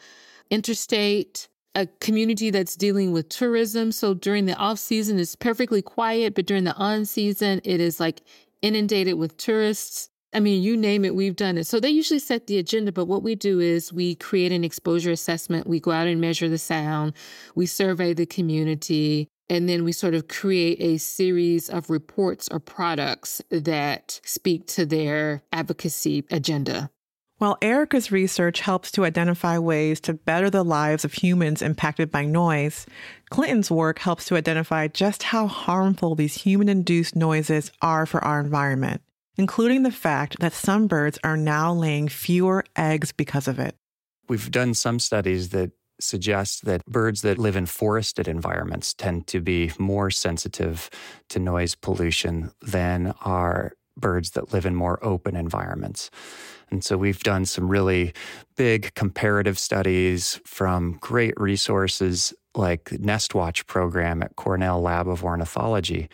interstate 0.50 1.48
a 1.74 1.86
community 2.00 2.48
that's 2.48 2.74
dealing 2.74 3.12
with 3.12 3.28
tourism. 3.28 3.92
So 3.92 4.14
during 4.14 4.46
the 4.46 4.56
off 4.56 4.78
season, 4.78 5.18
it's 5.18 5.36
perfectly 5.36 5.82
quiet, 5.82 6.34
but 6.34 6.46
during 6.46 6.64
the 6.64 6.74
on 6.74 7.04
season, 7.04 7.60
it 7.64 7.80
is 7.80 8.00
like 8.00 8.22
inundated 8.62 9.18
with 9.18 9.36
tourists. 9.36 10.08
I 10.32 10.40
mean, 10.40 10.62
you 10.62 10.76
name 10.76 11.04
it, 11.04 11.14
we've 11.14 11.36
done 11.36 11.56
it. 11.56 11.66
So 11.66 11.80
they 11.80 11.88
usually 11.88 12.18
set 12.18 12.46
the 12.46 12.58
agenda, 12.58 12.92
but 12.92 13.06
what 13.06 13.22
we 13.22 13.34
do 13.34 13.60
is 13.60 13.92
we 13.92 14.16
create 14.16 14.52
an 14.52 14.64
exposure 14.64 15.10
assessment. 15.10 15.66
We 15.66 15.80
go 15.80 15.92
out 15.92 16.08
and 16.08 16.20
measure 16.20 16.48
the 16.48 16.58
sound. 16.58 17.14
We 17.54 17.66
survey 17.66 18.12
the 18.12 18.26
community. 18.26 19.28
And 19.48 19.68
then 19.68 19.84
we 19.84 19.92
sort 19.92 20.14
of 20.14 20.28
create 20.28 20.80
a 20.80 20.98
series 20.98 21.70
of 21.70 21.88
reports 21.88 22.48
or 22.50 22.58
products 22.58 23.40
that 23.50 24.20
speak 24.24 24.66
to 24.68 24.84
their 24.84 25.42
advocacy 25.52 26.24
agenda. 26.30 26.90
While 27.38 27.58
Erica's 27.60 28.10
research 28.10 28.60
helps 28.60 28.90
to 28.92 29.04
identify 29.04 29.58
ways 29.58 30.00
to 30.00 30.14
better 30.14 30.48
the 30.48 30.64
lives 30.64 31.04
of 31.04 31.12
humans 31.12 31.60
impacted 31.60 32.10
by 32.10 32.24
noise, 32.24 32.86
Clinton's 33.28 33.70
work 33.70 33.98
helps 33.98 34.24
to 34.26 34.36
identify 34.36 34.88
just 34.88 35.22
how 35.22 35.46
harmful 35.46 36.14
these 36.14 36.42
human 36.42 36.68
induced 36.68 37.14
noises 37.14 37.70
are 37.82 38.06
for 38.06 38.24
our 38.24 38.40
environment 38.40 39.02
including 39.36 39.82
the 39.82 39.90
fact 39.90 40.38
that 40.40 40.52
some 40.52 40.86
birds 40.86 41.18
are 41.22 41.36
now 41.36 41.72
laying 41.72 42.08
fewer 42.08 42.64
eggs 42.76 43.12
because 43.12 43.48
of 43.48 43.58
it. 43.58 43.76
We've 44.28 44.50
done 44.50 44.74
some 44.74 44.98
studies 44.98 45.50
that 45.50 45.72
suggest 46.00 46.64
that 46.64 46.84
birds 46.86 47.22
that 47.22 47.38
live 47.38 47.56
in 47.56 47.66
forested 47.66 48.28
environments 48.28 48.92
tend 48.92 49.26
to 49.28 49.40
be 49.40 49.72
more 49.78 50.10
sensitive 50.10 50.90
to 51.28 51.38
noise 51.38 51.74
pollution 51.74 52.50
than 52.60 53.14
are 53.22 53.72
birds 53.96 54.32
that 54.32 54.52
live 54.52 54.66
in 54.66 54.74
more 54.74 55.02
open 55.02 55.36
environments. 55.36 56.10
And 56.70 56.84
so 56.84 56.98
we've 56.98 57.22
done 57.22 57.44
some 57.46 57.68
really 57.68 58.12
big 58.56 58.92
comparative 58.94 59.58
studies 59.58 60.40
from 60.44 60.98
great 61.00 61.38
resources 61.40 62.34
like 62.54 62.84
NestWatch 62.84 63.66
program 63.66 64.22
at 64.22 64.36
Cornell 64.36 64.80
Lab 64.80 65.08
of 65.08 65.24
Ornithology, 65.24 66.08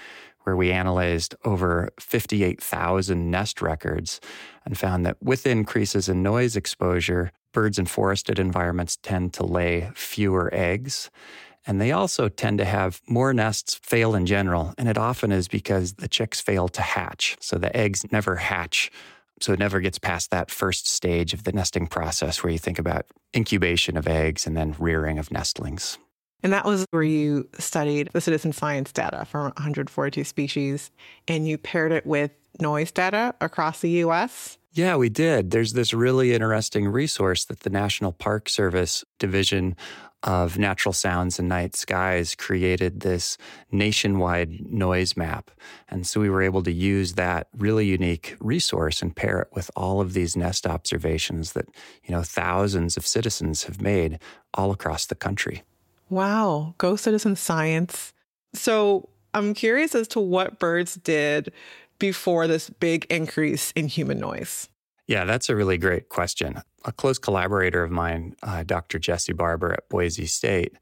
where 0.44 0.56
we 0.56 0.72
analyzed 0.72 1.34
over 1.44 1.90
58,000 2.00 3.30
nest 3.30 3.62
records 3.62 4.20
and 4.64 4.76
found 4.78 5.06
that 5.06 5.16
with 5.22 5.46
increases 5.46 6.08
in 6.08 6.22
noise 6.22 6.56
exposure, 6.56 7.32
birds 7.52 7.78
in 7.78 7.86
forested 7.86 8.38
environments 8.38 8.96
tend 8.96 9.32
to 9.34 9.44
lay 9.44 9.90
fewer 9.94 10.52
eggs. 10.52 11.10
And 11.66 11.80
they 11.80 11.92
also 11.92 12.28
tend 12.28 12.58
to 12.58 12.64
have 12.64 13.00
more 13.06 13.32
nests 13.32 13.74
fail 13.74 14.14
in 14.14 14.26
general. 14.26 14.74
And 14.78 14.88
it 14.88 14.98
often 14.98 15.30
is 15.30 15.46
because 15.46 15.94
the 15.94 16.08
chicks 16.08 16.40
fail 16.40 16.68
to 16.68 16.82
hatch. 16.82 17.36
So 17.40 17.56
the 17.56 17.74
eggs 17.76 18.10
never 18.10 18.36
hatch. 18.36 18.90
So 19.40 19.52
it 19.52 19.58
never 19.58 19.80
gets 19.80 19.98
past 19.98 20.30
that 20.30 20.50
first 20.50 20.88
stage 20.88 21.34
of 21.34 21.44
the 21.44 21.52
nesting 21.52 21.86
process 21.86 22.42
where 22.42 22.52
you 22.52 22.58
think 22.58 22.78
about 22.78 23.06
incubation 23.34 23.96
of 23.96 24.08
eggs 24.08 24.46
and 24.46 24.56
then 24.56 24.74
rearing 24.78 25.18
of 25.18 25.30
nestlings. 25.30 25.98
And 26.42 26.52
that 26.52 26.64
was 26.64 26.86
where 26.90 27.02
you 27.02 27.48
studied 27.58 28.10
the 28.12 28.20
citizen 28.20 28.52
science 28.52 28.92
data 28.92 29.24
from 29.24 29.44
142 29.44 30.24
species 30.24 30.90
and 31.28 31.46
you 31.46 31.58
paired 31.58 31.92
it 31.92 32.04
with 32.04 32.32
noise 32.60 32.90
data 32.90 33.34
across 33.40 33.80
the 33.80 33.90
US. 34.04 34.58
Yeah, 34.74 34.96
we 34.96 35.08
did. 35.08 35.50
There's 35.50 35.74
this 35.74 35.92
really 35.92 36.32
interesting 36.32 36.88
resource 36.88 37.44
that 37.44 37.60
the 37.60 37.70
National 37.70 38.10
Park 38.10 38.48
Service 38.48 39.04
Division 39.18 39.76
of 40.22 40.56
Natural 40.56 40.92
Sounds 40.92 41.38
and 41.38 41.48
Night 41.48 41.74
Skies 41.76 42.34
created 42.34 43.00
this 43.00 43.36
nationwide 43.70 44.72
noise 44.72 45.16
map. 45.16 45.50
And 45.88 46.06
so 46.06 46.20
we 46.20 46.30
were 46.30 46.42
able 46.42 46.62
to 46.62 46.72
use 46.72 47.14
that 47.14 47.48
really 47.56 47.86
unique 47.86 48.36
resource 48.40 49.02
and 49.02 49.14
pair 49.14 49.40
it 49.40 49.48
with 49.52 49.70
all 49.76 50.00
of 50.00 50.12
these 50.12 50.36
nest 50.36 50.66
observations 50.66 51.52
that, 51.52 51.66
you 52.04 52.14
know, 52.14 52.22
thousands 52.22 52.96
of 52.96 53.06
citizens 53.06 53.64
have 53.64 53.82
made 53.82 54.20
all 54.54 54.70
across 54.70 55.06
the 55.06 55.16
country. 55.16 55.62
Wow, 56.12 56.74
go 56.76 56.94
citizen 56.94 57.36
science. 57.36 58.12
So 58.52 59.08
I'm 59.32 59.54
curious 59.54 59.94
as 59.94 60.06
to 60.08 60.20
what 60.20 60.58
birds 60.58 60.96
did 60.96 61.54
before 61.98 62.46
this 62.46 62.68
big 62.68 63.06
increase 63.08 63.72
in 63.74 63.88
human 63.88 64.18
noise. 64.18 64.68
Yeah, 65.06 65.24
that's 65.24 65.48
a 65.48 65.56
really 65.56 65.78
great 65.78 66.10
question. 66.10 66.60
A 66.84 66.92
close 66.92 67.18
collaborator 67.18 67.82
of 67.82 67.90
mine, 67.90 68.36
uh, 68.42 68.62
Dr. 68.62 68.98
Jesse 68.98 69.32
Barber 69.32 69.72
at 69.72 69.88
Boise 69.88 70.26
State, 70.26 70.76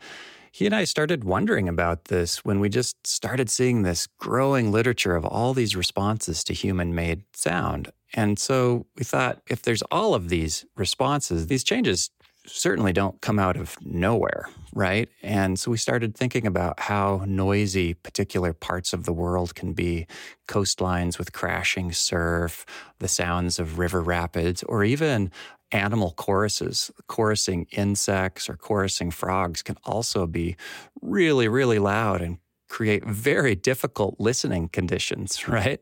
he 0.51 0.66
and 0.66 0.75
I 0.75 0.83
started 0.83 1.23
wondering 1.23 1.69
about 1.69 2.07
this 2.07 2.45
when 2.45 2.59
we 2.59 2.69
just 2.69 3.07
started 3.07 3.49
seeing 3.49 3.83
this 3.83 4.09
growing 4.19 4.73
literature 4.73 5.14
of 5.14 5.25
all 5.25 5.55
these 5.55 5.77
responses 5.77 6.43
to 6.43 6.53
human 6.53 6.93
made 6.93 7.23
sound. 7.35 7.93
And 8.14 8.37
so 8.37 8.85
we 8.97 9.05
thought 9.05 9.43
if 9.47 9.62
there's 9.62 9.83
all 9.93 10.12
of 10.12 10.29
these 10.29 10.64
responses, 10.77 11.47
these 11.47 11.62
changes 11.62 12.11
certainly 12.46 12.92
don't 12.92 13.20
come 13.20 13.38
out 13.38 13.57
of 13.57 13.76
nowhere, 13.83 14.48
right? 14.74 15.09
And 15.22 15.59
so 15.59 15.70
we 15.70 15.76
started 15.76 16.16
thinking 16.16 16.46
about 16.46 16.81
how 16.81 17.22
noisy 17.26 17.94
particular 17.94 18.53
parts 18.53 18.92
of 18.92 19.05
the 19.05 19.12
world 19.12 19.55
can 19.55 19.72
be 19.72 20.07
coastlines 20.48 21.18
with 21.18 21.33
crashing 21.33 21.92
surf, 21.92 22.64
the 22.98 23.09
sounds 23.09 23.59
of 23.59 23.79
river 23.79 24.00
rapids, 24.00 24.62
or 24.64 24.85
even 24.85 25.31
animal 25.72 26.12
choruses. 26.12 26.90
Chorusing 27.09 27.66
insects 27.72 28.48
or 28.48 28.57
chorusing 28.57 29.12
frogs 29.12 29.62
can 29.62 29.76
also 29.85 30.26
be 30.26 30.57
really, 31.00 31.48
really 31.48 31.79
loud 31.79 32.20
and 32.20 32.38
create 32.68 33.05
very 33.05 33.55
difficult 33.55 34.16
listening 34.18 34.68
conditions, 34.68 35.48
right? 35.48 35.81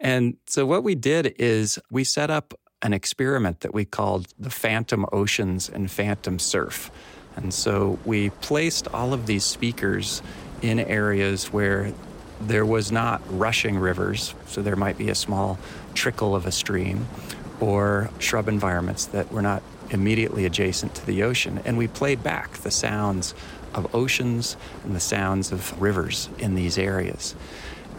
And 0.00 0.36
so 0.46 0.66
what 0.66 0.82
we 0.82 0.94
did 0.94 1.34
is 1.38 1.78
we 1.90 2.04
set 2.04 2.30
up 2.30 2.54
an 2.82 2.92
experiment 2.92 3.60
that 3.60 3.72
we 3.72 3.84
called 3.84 4.28
the 4.38 4.50
Phantom 4.50 5.06
Oceans 5.12 5.68
and 5.68 5.90
Phantom 5.90 6.38
Surf. 6.38 6.90
And 7.36 7.54
so 7.54 7.98
we 8.04 8.30
placed 8.30 8.88
all 8.88 9.14
of 9.14 9.26
these 9.26 9.44
speakers 9.44 10.20
in 10.60 10.78
areas 10.80 11.52
where 11.52 11.92
there 12.40 12.66
was 12.66 12.90
not 12.90 13.22
rushing 13.28 13.78
rivers, 13.78 14.34
so 14.46 14.62
there 14.62 14.76
might 14.76 14.98
be 14.98 15.08
a 15.08 15.14
small 15.14 15.58
trickle 15.94 16.34
of 16.34 16.44
a 16.44 16.52
stream, 16.52 17.06
or 17.60 18.10
shrub 18.18 18.48
environments 18.48 19.06
that 19.06 19.30
were 19.32 19.42
not 19.42 19.62
immediately 19.90 20.44
adjacent 20.44 20.94
to 20.96 21.06
the 21.06 21.22
ocean. 21.22 21.60
And 21.64 21.78
we 21.78 21.86
played 21.86 22.22
back 22.22 22.58
the 22.58 22.70
sounds 22.70 23.34
of 23.74 23.94
oceans 23.94 24.56
and 24.84 24.94
the 24.94 25.00
sounds 25.00 25.52
of 25.52 25.80
rivers 25.80 26.28
in 26.38 26.54
these 26.54 26.78
areas. 26.78 27.34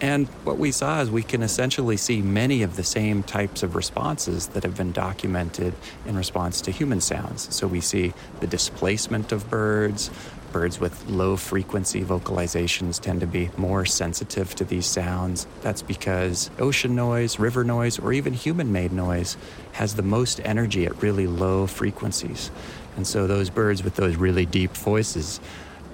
And 0.03 0.27
what 0.43 0.57
we 0.57 0.73
saw 0.73 0.99
is 0.99 1.09
we 1.09 1.23
can 1.23 1.41
essentially 1.41 1.95
see 1.95 2.21
many 2.21 2.61
of 2.61 2.75
the 2.75 2.83
same 2.83 3.23
types 3.23 3.63
of 3.63 3.73
responses 3.73 4.47
that 4.47 4.63
have 4.63 4.75
been 4.75 4.91
documented 4.91 5.73
in 6.05 6.17
response 6.17 6.59
to 6.63 6.71
human 6.71 6.99
sounds. 6.99 7.55
So 7.55 7.67
we 7.67 7.79
see 7.79 8.13
the 8.41 8.47
displacement 8.47 9.31
of 9.31 9.49
birds. 9.49 10.11
Birds 10.51 10.77
with 10.77 11.07
low 11.07 11.37
frequency 11.37 12.03
vocalizations 12.03 12.99
tend 12.99 13.21
to 13.21 13.27
be 13.27 13.49
more 13.55 13.85
sensitive 13.85 14.53
to 14.55 14.65
these 14.65 14.87
sounds. 14.87 15.47
That's 15.61 15.81
because 15.81 16.51
ocean 16.59 16.97
noise, 16.97 17.39
river 17.39 17.63
noise, 17.63 17.97
or 17.97 18.11
even 18.11 18.33
human 18.33 18.73
made 18.73 18.91
noise 18.91 19.37
has 19.71 19.95
the 19.95 20.03
most 20.03 20.41
energy 20.43 20.85
at 20.85 21.01
really 21.01 21.27
low 21.27 21.65
frequencies. 21.65 22.51
And 22.97 23.07
so 23.07 23.25
those 23.25 23.49
birds 23.49 23.85
with 23.85 23.95
those 23.95 24.17
really 24.17 24.45
deep 24.45 24.71
voices, 24.71 25.39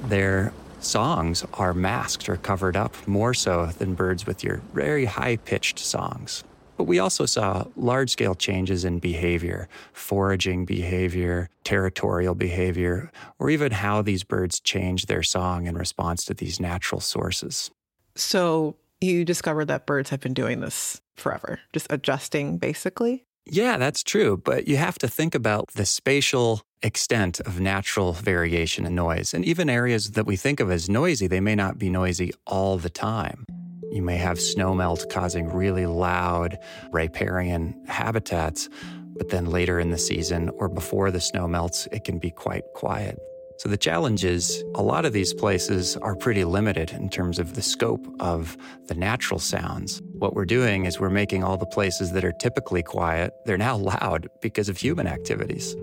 they're 0.05 0.51
songs 0.83 1.45
are 1.53 1.73
masked 1.73 2.29
or 2.29 2.37
covered 2.37 2.75
up 2.75 2.95
more 3.07 3.33
so 3.33 3.67
than 3.67 3.93
birds 3.93 4.25
with 4.25 4.43
your 4.43 4.61
very 4.73 5.05
high 5.05 5.37
pitched 5.37 5.79
songs. 5.79 6.43
But 6.77 6.85
we 6.85 6.99
also 6.99 7.25
saw 7.25 7.65
large 7.75 8.09
scale 8.09 8.35
changes 8.35 8.85
in 8.85 8.99
behavior, 8.99 9.67
foraging 9.91 10.63
behavior, 10.63 11.49
territorial 11.65 12.35
behavior, 12.35 13.11
or 13.37 13.49
even 13.49 13.73
how 13.73 14.01
these 14.01 14.23
birds 14.23 14.61
change 14.61 15.07
their 15.07 15.21
song 15.21 15.67
in 15.67 15.75
response 15.75 16.23
to 16.25 16.33
these 16.33 16.59
natural 16.59 17.01
sources. 17.01 17.69
So 18.15 18.77
you 19.01 19.25
discovered 19.25 19.65
that 19.65 19.85
birds 19.85 20.09
have 20.09 20.21
been 20.21 20.33
doing 20.33 20.61
this 20.61 21.01
forever, 21.17 21.59
just 21.73 21.87
adjusting 21.89 22.57
basically? 22.57 23.25
Yeah, 23.45 23.77
that's 23.77 24.03
true. 24.03 24.37
But 24.37 24.67
you 24.67 24.77
have 24.77 24.97
to 24.99 25.07
think 25.07 25.35
about 25.35 25.67
the 25.73 25.85
spatial 25.85 26.61
extent 26.81 27.39
of 27.41 27.59
natural 27.59 28.13
variation 28.13 28.85
in 28.85 28.95
noise. 28.95 29.33
And 29.33 29.43
even 29.45 29.69
areas 29.69 30.11
that 30.11 30.25
we 30.25 30.35
think 30.35 30.59
of 30.59 30.71
as 30.71 30.89
noisy, 30.89 31.27
they 31.27 31.39
may 31.39 31.55
not 31.55 31.77
be 31.77 31.89
noisy 31.89 32.31
all 32.45 32.77
the 32.77 32.89
time. 32.89 33.45
You 33.91 34.01
may 34.01 34.17
have 34.17 34.37
snowmelt 34.37 35.09
causing 35.09 35.49
really 35.49 35.85
loud 35.85 36.57
riparian 36.91 37.83
habitats, 37.87 38.69
but 39.17 39.29
then 39.29 39.45
later 39.45 39.79
in 39.79 39.89
the 39.89 39.97
season 39.97 40.49
or 40.55 40.69
before 40.69 41.11
the 41.11 41.19
snow 41.19 41.47
melts, 41.47 41.87
it 41.91 42.03
can 42.03 42.19
be 42.19 42.29
quite 42.29 42.63
quiet. 42.75 43.19
So 43.59 43.67
the 43.67 43.77
challenge 43.77 44.23
is 44.23 44.63
a 44.75 44.81
lot 44.81 45.03
of 45.03 45.11
these 45.11 45.33
places 45.33 45.97
are 45.97 46.15
pretty 46.15 46.45
limited 46.45 46.91
in 46.91 47.09
terms 47.09 47.39
of 47.39 47.55
the 47.55 47.61
scope 47.61 48.07
of 48.21 48.55
the 48.87 48.95
natural 48.95 49.37
sounds. 49.39 50.01
What 50.13 50.33
we're 50.33 50.45
doing 50.45 50.85
is 50.85 50.97
we're 50.97 51.09
making 51.09 51.43
all 51.43 51.57
the 51.57 51.65
places 51.65 52.13
that 52.13 52.23
are 52.23 52.31
typically 52.31 52.83
quiet, 52.83 53.33
they're 53.45 53.57
now 53.57 53.75
loud 54.01 54.29
because 54.39 54.69
of 54.69 54.77
human 54.77 55.07
activities. 55.07 55.75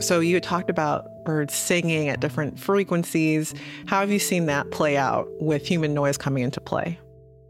So 0.00 0.20
you 0.20 0.40
talked 0.40 0.68
about 0.68 1.24
birds 1.24 1.54
singing 1.54 2.08
at 2.08 2.20
different 2.20 2.58
frequencies. 2.58 3.54
How 3.86 4.00
have 4.00 4.10
you 4.10 4.18
seen 4.18 4.46
that 4.46 4.70
play 4.70 4.96
out 4.96 5.26
with 5.40 5.66
human 5.66 5.94
noise 5.94 6.18
coming 6.18 6.42
into 6.42 6.60
play? 6.60 6.98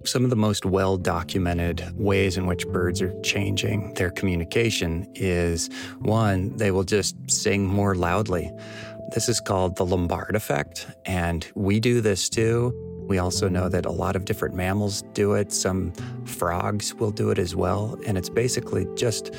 Some 0.04 0.22
of 0.22 0.30
the 0.30 0.36
most 0.36 0.64
well 0.64 0.96
documented 0.96 1.84
ways 1.98 2.36
in 2.36 2.46
which 2.46 2.66
birds 2.68 3.02
are 3.02 3.12
changing 3.22 3.94
their 3.94 4.10
communication 4.10 5.10
is 5.16 5.68
one, 5.98 6.56
they 6.56 6.70
will 6.70 6.84
just 6.84 7.16
sing 7.28 7.66
more 7.66 7.96
loudly. 7.96 8.52
This 9.12 9.28
is 9.28 9.40
called 9.40 9.76
the 9.76 9.84
Lombard 9.84 10.36
effect, 10.36 10.86
and 11.04 11.46
we 11.54 11.80
do 11.80 12.00
this 12.00 12.28
too. 12.28 12.72
We 13.06 13.18
also 13.18 13.48
know 13.48 13.68
that 13.68 13.86
a 13.86 13.90
lot 13.90 14.16
of 14.16 14.24
different 14.24 14.56
mammals 14.56 15.02
do 15.12 15.34
it. 15.34 15.52
Some 15.52 15.92
frogs 16.24 16.92
will 16.94 17.12
do 17.12 17.30
it 17.30 17.38
as 17.38 17.54
well. 17.54 17.96
And 18.04 18.18
it's 18.18 18.28
basically 18.28 18.86
just 18.96 19.32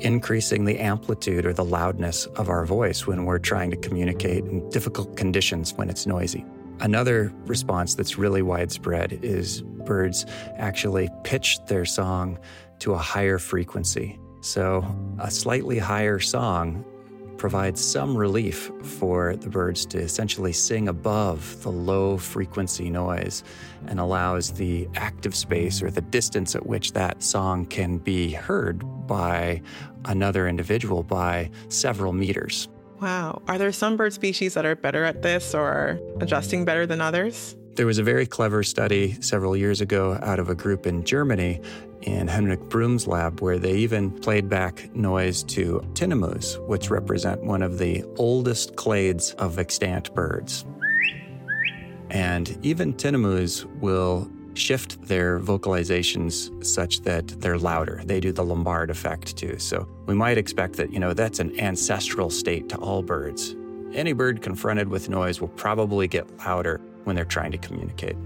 increasing 0.00 0.64
the 0.64 0.78
amplitude 0.78 1.46
or 1.46 1.52
the 1.52 1.64
loudness 1.64 2.26
of 2.36 2.48
our 2.48 2.64
voice 2.64 3.06
when 3.06 3.24
we're 3.24 3.38
trying 3.38 3.70
to 3.70 3.76
communicate 3.76 4.44
in 4.44 4.68
difficult 4.70 5.16
conditions 5.16 5.72
when 5.74 5.90
it's 5.90 6.06
noisy. 6.06 6.44
Another 6.80 7.32
response 7.44 7.94
that's 7.94 8.16
really 8.16 8.42
widespread 8.42 9.18
is 9.22 9.62
birds 9.62 10.24
actually 10.56 11.10
pitch 11.24 11.58
their 11.66 11.84
song 11.84 12.38
to 12.78 12.94
a 12.94 12.98
higher 12.98 13.38
frequency. 13.38 14.18
So, 14.40 14.82
a 15.18 15.30
slightly 15.30 15.78
higher 15.78 16.18
song 16.18 16.84
provides 17.40 17.82
some 17.82 18.14
relief 18.14 18.70
for 18.82 19.34
the 19.34 19.48
birds 19.48 19.86
to 19.86 19.96
essentially 19.98 20.52
sing 20.52 20.88
above 20.88 21.62
the 21.62 21.70
low 21.70 22.18
frequency 22.18 22.90
noise 22.90 23.42
and 23.86 23.98
allows 23.98 24.52
the 24.52 24.86
active 24.94 25.34
space 25.34 25.82
or 25.82 25.90
the 25.90 26.02
distance 26.02 26.54
at 26.54 26.66
which 26.66 26.92
that 26.92 27.22
song 27.22 27.64
can 27.64 27.96
be 27.96 28.30
heard 28.30 28.84
by 29.06 29.58
another 30.04 30.48
individual 30.48 31.02
by 31.02 31.50
several 31.70 32.12
meters. 32.12 32.68
Wow. 33.00 33.40
Are 33.48 33.56
there 33.56 33.72
some 33.72 33.96
bird 33.96 34.12
species 34.12 34.52
that 34.52 34.66
are 34.66 34.76
better 34.76 35.04
at 35.04 35.22
this 35.22 35.54
or 35.54 35.98
adjusting 36.20 36.66
better 36.66 36.84
than 36.84 37.00
others? 37.00 37.56
There 37.76 37.86
was 37.86 37.98
a 37.98 38.02
very 38.02 38.26
clever 38.26 38.62
study 38.62 39.16
several 39.22 39.56
years 39.56 39.80
ago 39.80 40.18
out 40.22 40.38
of 40.38 40.48
a 40.48 40.54
group 40.54 40.86
in 40.86 41.04
Germany 41.04 41.60
in 42.02 42.26
Henrik 42.26 42.60
Brumm's 42.68 43.06
lab 43.06 43.40
where 43.40 43.58
they 43.58 43.74
even 43.74 44.10
played 44.10 44.48
back 44.48 44.94
noise 44.94 45.44
to 45.44 45.80
tinamous, 45.92 46.58
which 46.66 46.90
represent 46.90 47.42
one 47.44 47.62
of 47.62 47.78
the 47.78 48.04
oldest 48.16 48.74
clades 48.74 49.34
of 49.36 49.58
extant 49.58 50.12
birds. 50.14 50.64
And 52.10 52.58
even 52.62 52.92
tinamous 52.92 53.64
will 53.80 54.28
shift 54.54 55.00
their 55.02 55.38
vocalizations 55.38 56.64
such 56.64 57.02
that 57.02 57.28
they're 57.40 57.58
louder. 57.58 58.02
They 58.04 58.18
do 58.18 58.32
the 58.32 58.44
Lombard 58.44 58.90
effect 58.90 59.36
too. 59.36 59.58
So 59.60 59.88
we 60.06 60.14
might 60.14 60.38
expect 60.38 60.74
that, 60.76 60.92
you 60.92 60.98
know, 60.98 61.14
that's 61.14 61.38
an 61.38 61.58
ancestral 61.60 62.30
state 62.30 62.68
to 62.70 62.76
all 62.78 63.02
birds. 63.02 63.54
Any 63.92 64.12
bird 64.12 64.42
confronted 64.42 64.88
with 64.88 65.08
noise 65.08 65.40
will 65.40 65.48
probably 65.48 66.08
get 66.08 66.38
louder 66.38 66.80
when 67.04 67.16
they're 67.16 67.24
trying 67.24 67.52
to 67.52 67.58
communicate. 67.58 68.16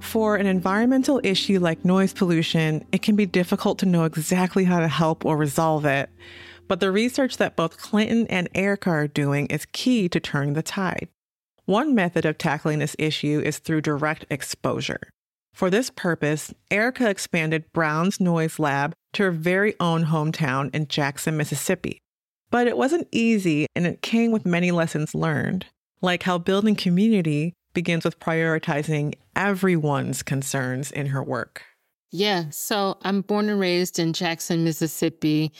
For 0.00 0.36
an 0.36 0.46
environmental 0.46 1.20
issue 1.24 1.58
like 1.58 1.84
noise 1.84 2.12
pollution, 2.12 2.86
it 2.92 3.02
can 3.02 3.16
be 3.16 3.26
difficult 3.26 3.78
to 3.80 3.86
know 3.86 4.04
exactly 4.04 4.64
how 4.64 4.80
to 4.80 4.88
help 4.88 5.24
or 5.24 5.36
resolve 5.36 5.84
it. 5.84 6.10
But 6.68 6.80
the 6.80 6.92
research 6.92 7.36
that 7.38 7.56
both 7.56 7.78
Clinton 7.78 8.26
and 8.28 8.48
Erica 8.54 8.90
are 8.90 9.08
doing 9.08 9.46
is 9.46 9.66
key 9.72 10.08
to 10.08 10.20
turning 10.20 10.54
the 10.54 10.62
tide. 10.62 11.08
One 11.64 11.94
method 11.94 12.24
of 12.24 12.38
tackling 12.38 12.78
this 12.78 12.94
issue 12.98 13.42
is 13.44 13.58
through 13.58 13.80
direct 13.80 14.24
exposure. 14.30 15.10
For 15.52 15.70
this 15.70 15.90
purpose, 15.90 16.52
Erica 16.70 17.08
expanded 17.08 17.72
Brown's 17.72 18.20
Noise 18.20 18.58
Lab 18.58 18.92
to 19.14 19.24
her 19.24 19.30
very 19.30 19.74
own 19.80 20.04
hometown 20.04 20.72
in 20.74 20.86
Jackson, 20.86 21.36
Mississippi. 21.36 21.98
But 22.50 22.66
it 22.68 22.76
wasn't 22.76 23.08
easy, 23.10 23.66
and 23.74 23.86
it 23.86 24.02
came 24.02 24.30
with 24.30 24.46
many 24.46 24.70
lessons 24.70 25.14
learned, 25.14 25.66
like 26.00 26.22
how 26.22 26.38
building 26.38 26.74
community 26.74 27.54
begins 27.74 28.04
with 28.04 28.18
prioritizing 28.20 29.14
everyone's 29.34 30.22
concerns 30.22 30.90
in 30.90 31.06
her 31.06 31.22
work. 31.22 31.62
Yeah, 32.10 32.44
so 32.50 32.96
I'm 33.02 33.20
born 33.20 33.48
and 33.48 33.60
raised 33.60 33.98
in 33.98 34.12
Jackson, 34.12 34.64
Mississippi. 34.64 35.52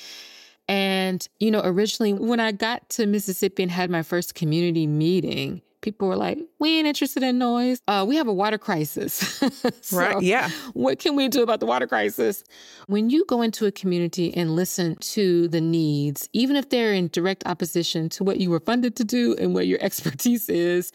And, 0.68 1.26
you 1.38 1.50
know, 1.50 1.60
originally 1.64 2.12
when 2.12 2.40
I 2.40 2.52
got 2.52 2.88
to 2.90 3.06
Mississippi 3.06 3.62
and 3.62 3.72
had 3.72 3.90
my 3.90 4.02
first 4.02 4.34
community 4.34 4.86
meeting, 4.86 5.62
people 5.86 6.08
were 6.08 6.16
like, 6.16 6.36
we 6.58 6.78
ain't 6.78 6.88
interested 6.88 7.22
in 7.22 7.38
noise. 7.38 7.80
Uh, 7.86 8.04
we 8.06 8.16
have 8.16 8.26
a 8.26 8.32
water 8.32 8.58
crisis. 8.58 9.14
so 9.82 9.96
right. 9.96 10.20
Yeah. 10.20 10.50
What 10.72 10.98
can 10.98 11.14
we 11.14 11.28
do 11.28 11.44
about 11.44 11.60
the 11.60 11.66
water 11.66 11.86
crisis? 11.86 12.42
When 12.88 13.08
you 13.08 13.24
go 13.26 13.40
into 13.40 13.66
a 13.66 13.70
community 13.70 14.36
and 14.36 14.56
listen 14.56 14.96
to 14.96 15.46
the 15.46 15.60
needs, 15.60 16.28
even 16.32 16.56
if 16.56 16.70
they're 16.70 16.92
in 16.92 17.06
direct 17.12 17.46
opposition 17.46 18.08
to 18.08 18.24
what 18.24 18.40
you 18.40 18.50
were 18.50 18.58
funded 18.58 18.96
to 18.96 19.04
do 19.04 19.36
and 19.36 19.54
what 19.54 19.68
your 19.68 19.78
expertise 19.88 20.48
is, 20.48 20.90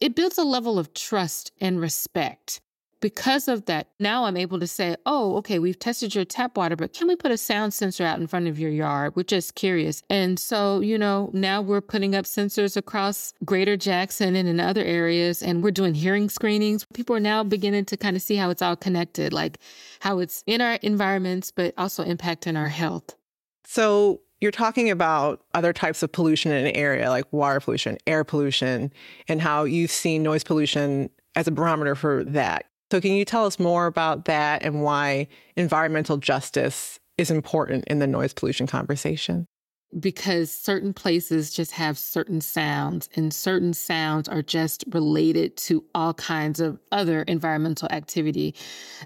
it 0.00 0.14
builds 0.14 0.36
a 0.36 0.44
level 0.44 0.78
of 0.78 0.92
trust 0.92 1.50
and 1.58 1.80
respect 1.80 2.60
because 3.06 3.46
of 3.46 3.66
that, 3.66 3.86
now 4.00 4.24
I'm 4.24 4.36
able 4.36 4.58
to 4.58 4.66
say, 4.66 4.96
oh, 5.06 5.36
okay, 5.36 5.60
we've 5.60 5.78
tested 5.78 6.12
your 6.12 6.24
tap 6.24 6.56
water, 6.56 6.74
but 6.74 6.92
can 6.92 7.06
we 7.06 7.14
put 7.14 7.30
a 7.30 7.38
sound 7.38 7.72
sensor 7.72 8.02
out 8.02 8.18
in 8.18 8.26
front 8.26 8.48
of 8.48 8.58
your 8.58 8.72
yard? 8.72 9.14
We're 9.14 9.22
just 9.22 9.54
curious. 9.54 10.02
And 10.10 10.40
so, 10.40 10.80
you 10.80 10.98
know, 10.98 11.30
now 11.32 11.62
we're 11.62 11.80
putting 11.80 12.16
up 12.16 12.24
sensors 12.24 12.76
across 12.76 13.32
greater 13.44 13.76
Jackson 13.76 14.34
and 14.34 14.48
in 14.48 14.58
other 14.58 14.82
areas, 14.82 15.40
and 15.40 15.62
we're 15.62 15.70
doing 15.70 15.94
hearing 15.94 16.28
screenings. 16.28 16.84
People 16.94 17.14
are 17.14 17.20
now 17.20 17.44
beginning 17.44 17.84
to 17.84 17.96
kind 17.96 18.16
of 18.16 18.22
see 18.22 18.34
how 18.34 18.50
it's 18.50 18.60
all 18.60 18.74
connected, 18.74 19.32
like 19.32 19.58
how 20.00 20.18
it's 20.18 20.42
in 20.48 20.60
our 20.60 20.74
environments, 20.82 21.52
but 21.52 21.74
also 21.78 22.04
impacting 22.04 22.58
our 22.58 22.66
health. 22.66 23.14
So, 23.66 24.20
you're 24.40 24.50
talking 24.50 24.90
about 24.90 25.44
other 25.54 25.72
types 25.72 26.02
of 26.02 26.10
pollution 26.10 26.50
in 26.50 26.66
an 26.66 26.74
area 26.74 27.08
like 27.08 27.32
water 27.32 27.60
pollution, 27.60 27.98
air 28.08 28.24
pollution, 28.24 28.92
and 29.28 29.40
how 29.40 29.62
you've 29.62 29.92
seen 29.92 30.24
noise 30.24 30.42
pollution 30.42 31.08
as 31.36 31.46
a 31.46 31.52
barometer 31.52 31.94
for 31.94 32.24
that. 32.24 32.66
So, 32.90 33.00
can 33.00 33.12
you 33.12 33.24
tell 33.24 33.46
us 33.46 33.58
more 33.58 33.86
about 33.86 34.26
that 34.26 34.62
and 34.62 34.82
why 34.82 35.26
environmental 35.56 36.18
justice 36.18 37.00
is 37.18 37.30
important 37.30 37.84
in 37.86 37.98
the 37.98 38.06
noise 38.06 38.32
pollution 38.32 38.66
conversation? 38.66 39.46
Because 39.98 40.50
certain 40.50 40.92
places 40.92 41.52
just 41.52 41.72
have 41.72 41.98
certain 41.98 42.40
sounds, 42.40 43.08
and 43.16 43.32
certain 43.32 43.72
sounds 43.72 44.28
are 44.28 44.42
just 44.42 44.84
related 44.92 45.56
to 45.58 45.84
all 45.94 46.14
kinds 46.14 46.60
of 46.60 46.78
other 46.92 47.22
environmental 47.22 47.88
activity 47.90 48.54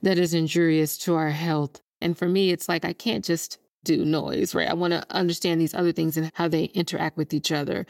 that 0.02 0.18
is 0.18 0.34
injurious 0.34 0.98
to 0.98 1.14
our 1.14 1.30
health. 1.30 1.80
And 2.00 2.18
for 2.18 2.28
me, 2.28 2.50
it's 2.50 2.68
like 2.68 2.84
I 2.84 2.92
can't 2.92 3.24
just 3.24 3.58
do 3.84 4.04
noise, 4.04 4.54
right? 4.54 4.68
I 4.68 4.74
want 4.74 4.92
to 4.92 5.04
understand 5.10 5.60
these 5.60 5.74
other 5.74 5.92
things 5.92 6.16
and 6.16 6.30
how 6.34 6.48
they 6.48 6.64
interact 6.64 7.16
with 7.16 7.32
each 7.32 7.52
other. 7.52 7.86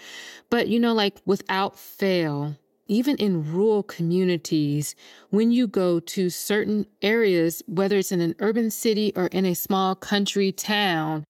But, 0.51 0.69
you 0.69 0.79
know, 0.79 0.93
like 0.93 1.21
without 1.27 1.79
fail, 1.79 2.57
even 2.91 3.17
in 3.17 3.53
rural 3.53 3.85
communities, 3.85 4.97
when 5.31 5.53
you 5.53 5.69
go 5.69 6.01
to 6.01 6.29
certain 6.29 6.85
areas, 7.03 7.63
whether 7.69 7.97
it's 7.97 8.11
in 8.11 8.21
an 8.21 8.35
urban 8.41 8.69
city 8.69 9.13
or 9.15 9.29
in 9.29 9.47
a 9.47 9.55
small 9.55 9.95
country 9.95 10.51
town, 10.51 11.25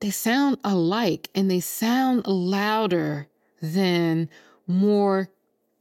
they 0.00 0.10
sound 0.10 0.58
alike 0.64 1.30
and 1.32 1.48
they 1.48 1.60
sound 1.60 2.26
louder 2.26 3.28
than 3.62 4.28
more 4.66 5.30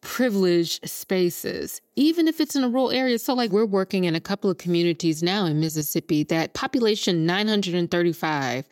privileged 0.01 0.87
spaces, 0.87 1.81
even 1.95 2.27
if 2.27 2.39
it's 2.39 2.55
in 2.55 2.63
a 2.63 2.69
rural 2.69 2.91
area. 2.91 3.17
So, 3.17 3.33
like, 3.33 3.51
we're 3.51 3.65
working 3.65 4.03
in 4.03 4.13
a 4.13 4.21
couple 4.21 4.51
of 4.51 4.59
communities 4.59 5.23
now 5.23 5.47
in 5.47 5.59
Mississippi 5.59 6.23
that 6.25 6.53
population 6.53 7.25
935, 7.25 8.67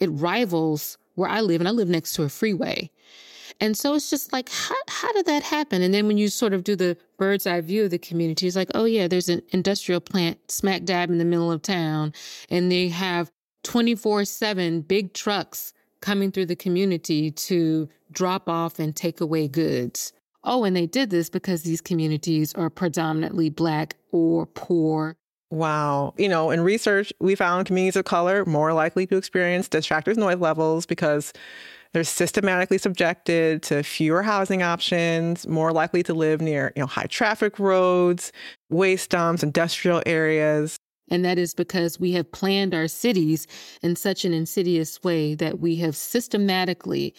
it 0.00 0.06
rivals 0.06 0.96
where 1.16 1.28
I 1.28 1.42
live, 1.42 1.60
and 1.60 1.68
I 1.68 1.72
live 1.72 1.90
next 1.90 2.14
to 2.14 2.22
a 2.22 2.30
freeway. 2.30 2.90
And 3.60 3.76
so 3.76 3.94
it's 3.94 4.08
just 4.08 4.32
like, 4.32 4.48
how, 4.48 4.74
how 4.88 5.12
did 5.12 5.26
that 5.26 5.42
happen? 5.42 5.82
And 5.82 5.92
then 5.92 6.06
when 6.06 6.16
you 6.16 6.28
sort 6.28 6.54
of 6.54 6.64
do 6.64 6.74
the 6.74 6.96
bird's 7.18 7.46
eye 7.46 7.60
view 7.60 7.84
of 7.84 7.90
the 7.90 7.98
community, 7.98 8.46
it's 8.46 8.56
like, 8.56 8.70
oh, 8.74 8.86
yeah, 8.86 9.06
there's 9.06 9.28
an 9.28 9.42
industrial 9.50 10.00
plant 10.00 10.38
smack 10.50 10.84
dab 10.84 11.10
in 11.10 11.18
the 11.18 11.24
middle 11.24 11.52
of 11.52 11.60
town, 11.60 12.14
and 12.48 12.72
they 12.72 12.88
have 12.88 13.30
24 13.64 14.24
7 14.24 14.80
big 14.80 15.12
trucks 15.12 15.74
coming 16.00 16.32
through 16.32 16.46
the 16.46 16.56
community 16.56 17.30
to 17.30 17.88
drop 18.10 18.48
off 18.48 18.78
and 18.78 18.96
take 18.96 19.20
away 19.20 19.46
goods. 19.46 20.12
Oh, 20.42 20.64
and 20.64 20.74
they 20.74 20.86
did 20.86 21.10
this 21.10 21.28
because 21.28 21.62
these 21.62 21.82
communities 21.82 22.54
are 22.54 22.70
predominantly 22.70 23.50
Black 23.50 23.96
or 24.10 24.46
poor. 24.46 25.16
Wow. 25.50 26.14
You 26.16 26.28
know, 26.28 26.50
in 26.50 26.60
research, 26.62 27.12
we 27.20 27.34
found 27.34 27.66
communities 27.66 27.96
of 27.96 28.04
color 28.04 28.44
more 28.46 28.72
likely 28.72 29.06
to 29.08 29.16
experience 29.16 29.68
distractors 29.68 30.16
noise 30.16 30.38
levels 30.38 30.86
because 30.86 31.32
they're 31.92 32.04
systematically 32.04 32.78
subjected 32.78 33.62
to 33.64 33.82
fewer 33.82 34.22
housing 34.22 34.62
options, 34.62 35.46
more 35.46 35.72
likely 35.72 36.02
to 36.04 36.14
live 36.14 36.40
near, 36.40 36.72
you 36.76 36.80
know, 36.80 36.86
high 36.86 37.06
traffic 37.06 37.58
roads, 37.58 38.32
waste 38.68 39.10
dumps, 39.10 39.42
industrial 39.42 40.02
areas. 40.06 40.76
And 41.10 41.24
that 41.24 41.38
is 41.38 41.54
because 41.54 41.98
we 41.98 42.12
have 42.12 42.30
planned 42.30 42.72
our 42.72 42.86
cities 42.86 43.48
in 43.82 43.96
such 43.96 44.24
an 44.24 44.32
insidious 44.32 45.02
way 45.02 45.34
that 45.34 45.58
we 45.58 45.76
have 45.76 45.96
systematically 45.96 47.14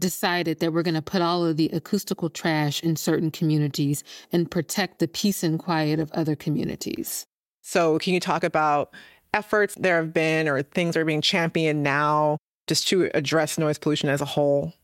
decided 0.00 0.58
that 0.58 0.72
we're 0.72 0.82
going 0.82 0.94
to 0.94 1.02
put 1.02 1.22
all 1.22 1.46
of 1.46 1.56
the 1.56 1.70
acoustical 1.72 2.28
trash 2.28 2.82
in 2.82 2.96
certain 2.96 3.30
communities 3.30 4.02
and 4.32 4.50
protect 4.50 4.98
the 4.98 5.08
peace 5.08 5.44
and 5.44 5.60
quiet 5.60 6.00
of 6.00 6.10
other 6.12 6.34
communities. 6.34 7.24
So, 7.62 7.98
can 7.98 8.14
you 8.14 8.20
talk 8.20 8.44
about 8.44 8.92
efforts 9.32 9.74
there 9.76 9.96
have 9.96 10.12
been 10.12 10.48
or 10.48 10.62
things 10.62 10.96
are 10.96 11.04
being 11.04 11.20
championed 11.20 11.82
now 11.82 12.38
just 12.66 12.88
to 12.88 13.10
address 13.14 13.58
noise 13.58 13.78
pollution 13.78 14.08
as 14.08 14.20
a 14.20 14.24
whole? 14.24 14.74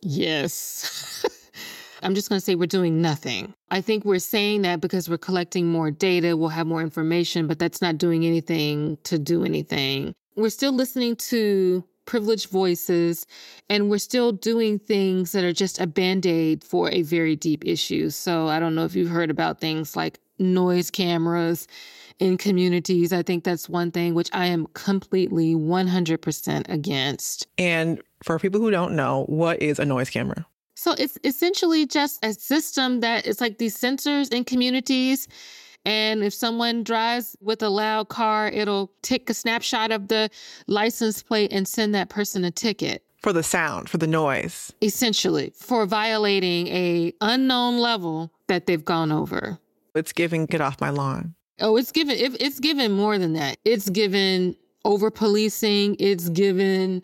Yes. 0.00 1.24
I'm 2.02 2.14
just 2.14 2.28
going 2.28 2.38
to 2.38 2.44
say 2.44 2.54
we're 2.54 2.66
doing 2.66 3.00
nothing. 3.00 3.54
I 3.70 3.80
think 3.80 4.04
we're 4.04 4.18
saying 4.18 4.62
that 4.62 4.80
because 4.82 5.08
we're 5.08 5.16
collecting 5.16 5.66
more 5.66 5.90
data, 5.90 6.36
we'll 6.36 6.50
have 6.50 6.66
more 6.66 6.82
information, 6.82 7.46
but 7.46 7.58
that's 7.58 7.80
not 7.80 7.96
doing 7.96 8.26
anything 8.26 8.98
to 9.04 9.18
do 9.18 9.44
anything. 9.44 10.14
We're 10.36 10.50
still 10.50 10.72
listening 10.72 11.16
to 11.16 11.82
privileged 12.04 12.50
voices 12.50 13.26
and 13.70 13.88
we're 13.88 13.98
still 13.98 14.32
doing 14.32 14.78
things 14.78 15.32
that 15.32 15.44
are 15.44 15.54
just 15.54 15.80
a 15.80 15.86
band 15.86 16.26
aid 16.26 16.62
for 16.62 16.90
a 16.90 17.00
very 17.00 17.36
deep 17.36 17.64
issue. 17.64 18.10
So 18.10 18.48
I 18.48 18.60
don't 18.60 18.74
know 18.74 18.84
if 18.84 18.94
you've 18.94 19.08
heard 19.08 19.30
about 19.30 19.60
things 19.60 19.96
like 19.96 20.18
noise 20.38 20.90
cameras 20.90 21.66
in 22.18 22.36
communities. 22.36 23.12
I 23.12 23.22
think 23.22 23.44
that's 23.44 23.68
one 23.68 23.90
thing 23.90 24.14
which 24.14 24.30
I 24.32 24.46
am 24.46 24.66
completely 24.74 25.54
100% 25.54 26.68
against. 26.68 27.46
And 27.58 28.00
for 28.22 28.38
people 28.38 28.60
who 28.60 28.70
don't 28.70 28.94
know, 28.94 29.24
what 29.28 29.60
is 29.60 29.78
a 29.78 29.84
noise 29.84 30.10
camera? 30.10 30.46
So 30.76 30.92
it's 30.98 31.18
essentially 31.24 31.86
just 31.86 32.24
a 32.24 32.32
system 32.32 33.00
that 33.00 33.26
it's 33.26 33.40
like 33.40 33.58
these 33.58 33.78
sensors 33.78 34.32
in 34.32 34.44
communities. 34.44 35.28
And 35.86 36.22
if 36.24 36.32
someone 36.32 36.82
drives 36.82 37.36
with 37.40 37.62
a 37.62 37.68
loud 37.68 38.08
car, 38.08 38.48
it'll 38.48 38.90
take 39.02 39.28
a 39.28 39.34
snapshot 39.34 39.92
of 39.92 40.08
the 40.08 40.30
license 40.66 41.22
plate 41.22 41.52
and 41.52 41.68
send 41.68 41.94
that 41.94 42.08
person 42.08 42.44
a 42.44 42.50
ticket. 42.50 43.04
For 43.22 43.32
the 43.32 43.42
sound, 43.42 43.88
for 43.88 43.98
the 43.98 44.06
noise. 44.06 44.72
Essentially, 44.82 45.52
for 45.56 45.86
violating 45.86 46.66
a 46.68 47.12
unknown 47.20 47.78
level 47.78 48.32
that 48.48 48.66
they've 48.66 48.84
gone 48.84 49.12
over. 49.12 49.58
It's 49.94 50.12
giving 50.12 50.46
get 50.46 50.60
off 50.60 50.80
my 50.80 50.90
lawn. 50.90 51.34
Oh, 51.60 51.76
it's 51.76 51.92
given 51.92 52.16
it's 52.18 52.60
given 52.60 52.92
more 52.92 53.16
than 53.18 53.34
that. 53.34 53.58
It's 53.64 53.88
given 53.88 54.56
over 54.84 55.10
policing, 55.10 55.96
it's 55.98 56.28
given 56.30 57.02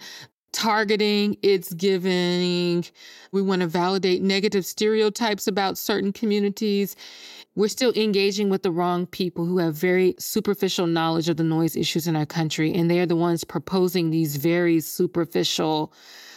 targeting, 0.53 1.37
it's 1.43 1.73
giving 1.75 2.85
we 3.33 3.43
want 3.43 3.61
to 3.61 3.69
validate 3.69 4.23
negative 4.23 4.67
stereotypes 4.67 5.47
about 5.47 5.79
certain 5.79 6.13
communities. 6.13 6.97
We're 7.55 7.69
still 7.69 7.93
engaging 7.95 8.49
with 8.49 8.63
the 8.63 8.73
wrong 8.73 9.07
people 9.07 9.45
who 9.45 9.59
have 9.59 9.75
very 9.75 10.15
superficial 10.19 10.87
knowledge 10.87 11.29
of 11.29 11.37
the 11.37 11.45
noise 11.45 11.77
issues 11.77 12.09
in 12.09 12.17
our 12.17 12.27
country 12.27 12.75
and 12.75 12.91
they're 12.91 13.07
the 13.07 13.17
ones 13.17 13.45
proposing 13.45 14.11
these 14.11 14.37
very 14.37 14.81
superficial 14.81 15.93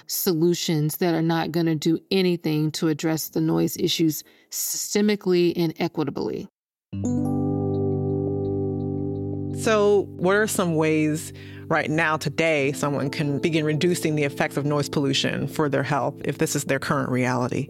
solutions 0.05 0.97
that 0.97 1.15
are 1.15 1.21
not 1.21 1.51
going 1.51 1.65
to 1.65 1.75
do 1.75 1.97
anything 2.11 2.71
to 2.71 2.89
address 2.89 3.29
the 3.29 3.41
noise 3.41 3.75
issues 3.77 4.23
systemically 4.51 5.53
and 5.55 5.73
equitably. 5.79 6.47
So, 9.55 10.07
what 10.17 10.35
are 10.35 10.47
some 10.47 10.75
ways 10.75 11.31
right 11.67 11.89
now, 11.89 12.17
today, 12.17 12.71
someone 12.73 13.09
can 13.09 13.39
begin 13.39 13.65
reducing 13.65 14.15
the 14.15 14.23
effects 14.23 14.57
of 14.57 14.65
noise 14.65 14.89
pollution 14.89 15.47
for 15.47 15.69
their 15.69 15.83
health 15.83 16.15
if 16.25 16.37
this 16.39 16.55
is 16.55 16.65
their 16.65 16.79
current 16.79 17.09
reality? 17.09 17.69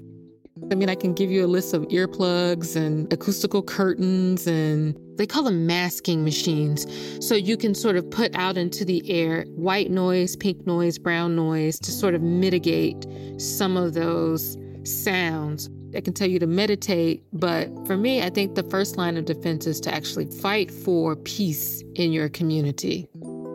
I 0.72 0.76
mean, 0.76 0.90
I 0.90 0.96
can 0.96 1.14
give 1.14 1.30
you 1.30 1.46
a 1.46 1.48
list 1.48 1.74
of 1.74 1.84
earplugs 1.84 2.76
and 2.76 3.12
acoustical 3.12 3.62
curtains, 3.62 4.48
and 4.48 4.98
they 5.18 5.28
call 5.28 5.44
them 5.44 5.68
masking 5.68 6.24
machines. 6.24 6.88
So 7.26 7.36
you 7.36 7.58
can 7.58 7.76
sort 7.76 7.98
of 7.98 8.10
put 8.10 8.34
out 8.36 8.58
into 8.58 8.86
the 8.86 9.10
air 9.12 9.46
white 9.50 9.92
noise, 9.92 10.36
pink 10.36 10.66
noise, 10.66 10.98
brown 10.98 11.36
noise 11.36 11.80
to 11.80 11.92
sort 11.92 12.16
of 12.16 12.22
mitigate 12.22 13.06
some 13.38 13.78
of 13.78 13.94
those 13.94 14.58
sounds. 14.84 15.70
I 15.96 16.02
can 16.02 16.14
tell 16.14 16.28
you 16.28 16.40
to 16.40 16.48
meditate, 16.48 17.24
but 17.34 17.70
for 17.86 17.98
me, 17.98 18.22
I 18.22 18.30
think 18.30 18.56
the 18.56 18.64
first 18.64 18.98
line 18.98 19.18
of 19.18 19.26
defense 19.26 19.68
is 19.68 19.80
to 19.82 19.94
actually 19.94 20.26
fight 20.26 20.72
for 20.72 21.16
peace 21.16 21.84
in 21.96 22.12
your 22.12 22.30
community 22.30 23.08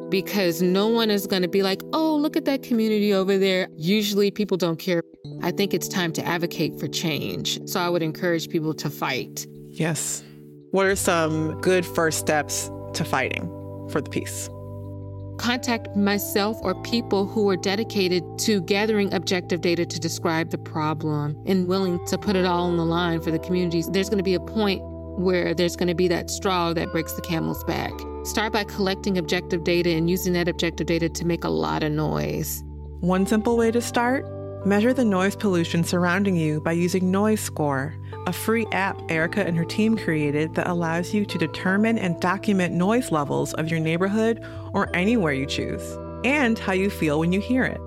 because 0.08 0.62
no 0.62 0.88
one 0.88 1.10
is 1.10 1.26
going 1.26 1.42
to 1.42 1.48
be 1.48 1.62
like, 1.62 1.82
oh, 1.92 2.16
look 2.16 2.36
at 2.36 2.44
that 2.46 2.62
community 2.62 3.12
over 3.12 3.36
there. 3.38 3.68
Usually 3.76 4.30
people 4.30 4.56
don't 4.56 4.78
care. 4.78 5.02
I 5.42 5.50
think 5.50 5.74
it's 5.74 5.88
time 5.88 6.12
to 6.14 6.24
advocate 6.24 6.78
for 6.78 6.88
change. 6.88 7.60
So 7.68 7.80
I 7.80 7.88
would 7.88 8.02
encourage 8.02 8.48
people 8.48 8.74
to 8.74 8.90
fight. 8.90 9.46
Yes. 9.70 10.22
What 10.70 10.86
are 10.86 10.96
some 10.96 11.60
good 11.60 11.84
first 11.84 12.18
steps 12.18 12.70
to 12.94 13.04
fighting 13.04 13.46
for 13.90 14.00
the 14.00 14.10
peace? 14.10 14.48
Contact 15.38 15.94
myself 15.96 16.58
or 16.62 16.74
people 16.82 17.24
who 17.24 17.48
are 17.48 17.56
dedicated 17.56 18.22
to 18.40 18.60
gathering 18.60 19.12
objective 19.14 19.60
data 19.60 19.86
to 19.86 19.98
describe 19.98 20.50
the 20.50 20.58
problem 20.58 21.40
and 21.46 21.68
willing 21.68 22.04
to 22.06 22.18
put 22.18 22.36
it 22.36 22.44
all 22.44 22.66
on 22.66 22.76
the 22.76 22.84
line 22.84 23.20
for 23.20 23.30
the 23.30 23.38
communities. 23.38 23.88
There's 23.88 24.08
going 24.10 24.18
to 24.18 24.24
be 24.24 24.34
a 24.34 24.40
point 24.40 24.82
where 25.18 25.54
there's 25.54 25.76
going 25.76 25.88
to 25.88 25.94
be 25.94 26.08
that 26.08 26.28
straw 26.28 26.72
that 26.72 26.92
breaks 26.92 27.12
the 27.14 27.22
camel's 27.22 27.64
back. 27.64 27.92
Start 28.24 28.52
by 28.52 28.64
collecting 28.64 29.16
objective 29.16 29.64
data 29.64 29.90
and 29.90 30.10
using 30.10 30.32
that 30.34 30.48
objective 30.48 30.86
data 30.86 31.08
to 31.08 31.24
make 31.24 31.44
a 31.44 31.48
lot 31.48 31.82
of 31.82 31.92
noise. 31.92 32.62
One 33.00 33.26
simple 33.26 33.56
way 33.56 33.70
to 33.70 33.80
start 33.80 34.26
measure 34.64 34.92
the 34.92 35.04
noise 35.04 35.36
pollution 35.36 35.84
surrounding 35.84 36.36
you 36.36 36.60
by 36.60 36.72
using 36.72 37.04
NoiseScore, 37.04 37.94
a 38.26 38.32
free 38.32 38.66
app 38.72 39.00
Erica 39.10 39.46
and 39.46 39.56
her 39.56 39.64
team 39.64 39.96
created 39.96 40.54
that 40.54 40.68
allows 40.68 41.14
you 41.14 41.24
to 41.24 41.38
determine 41.38 41.98
and 41.98 42.20
document 42.20 42.74
noise 42.74 43.10
levels 43.10 43.54
of 43.54 43.70
your 43.70 43.80
neighborhood 43.80 44.44
or 44.74 44.94
anywhere 44.94 45.32
you 45.32 45.46
choose, 45.46 45.96
and 46.24 46.58
how 46.58 46.72
you 46.72 46.90
feel 46.90 47.18
when 47.18 47.32
you 47.32 47.40
hear 47.40 47.64
it. 47.64 47.80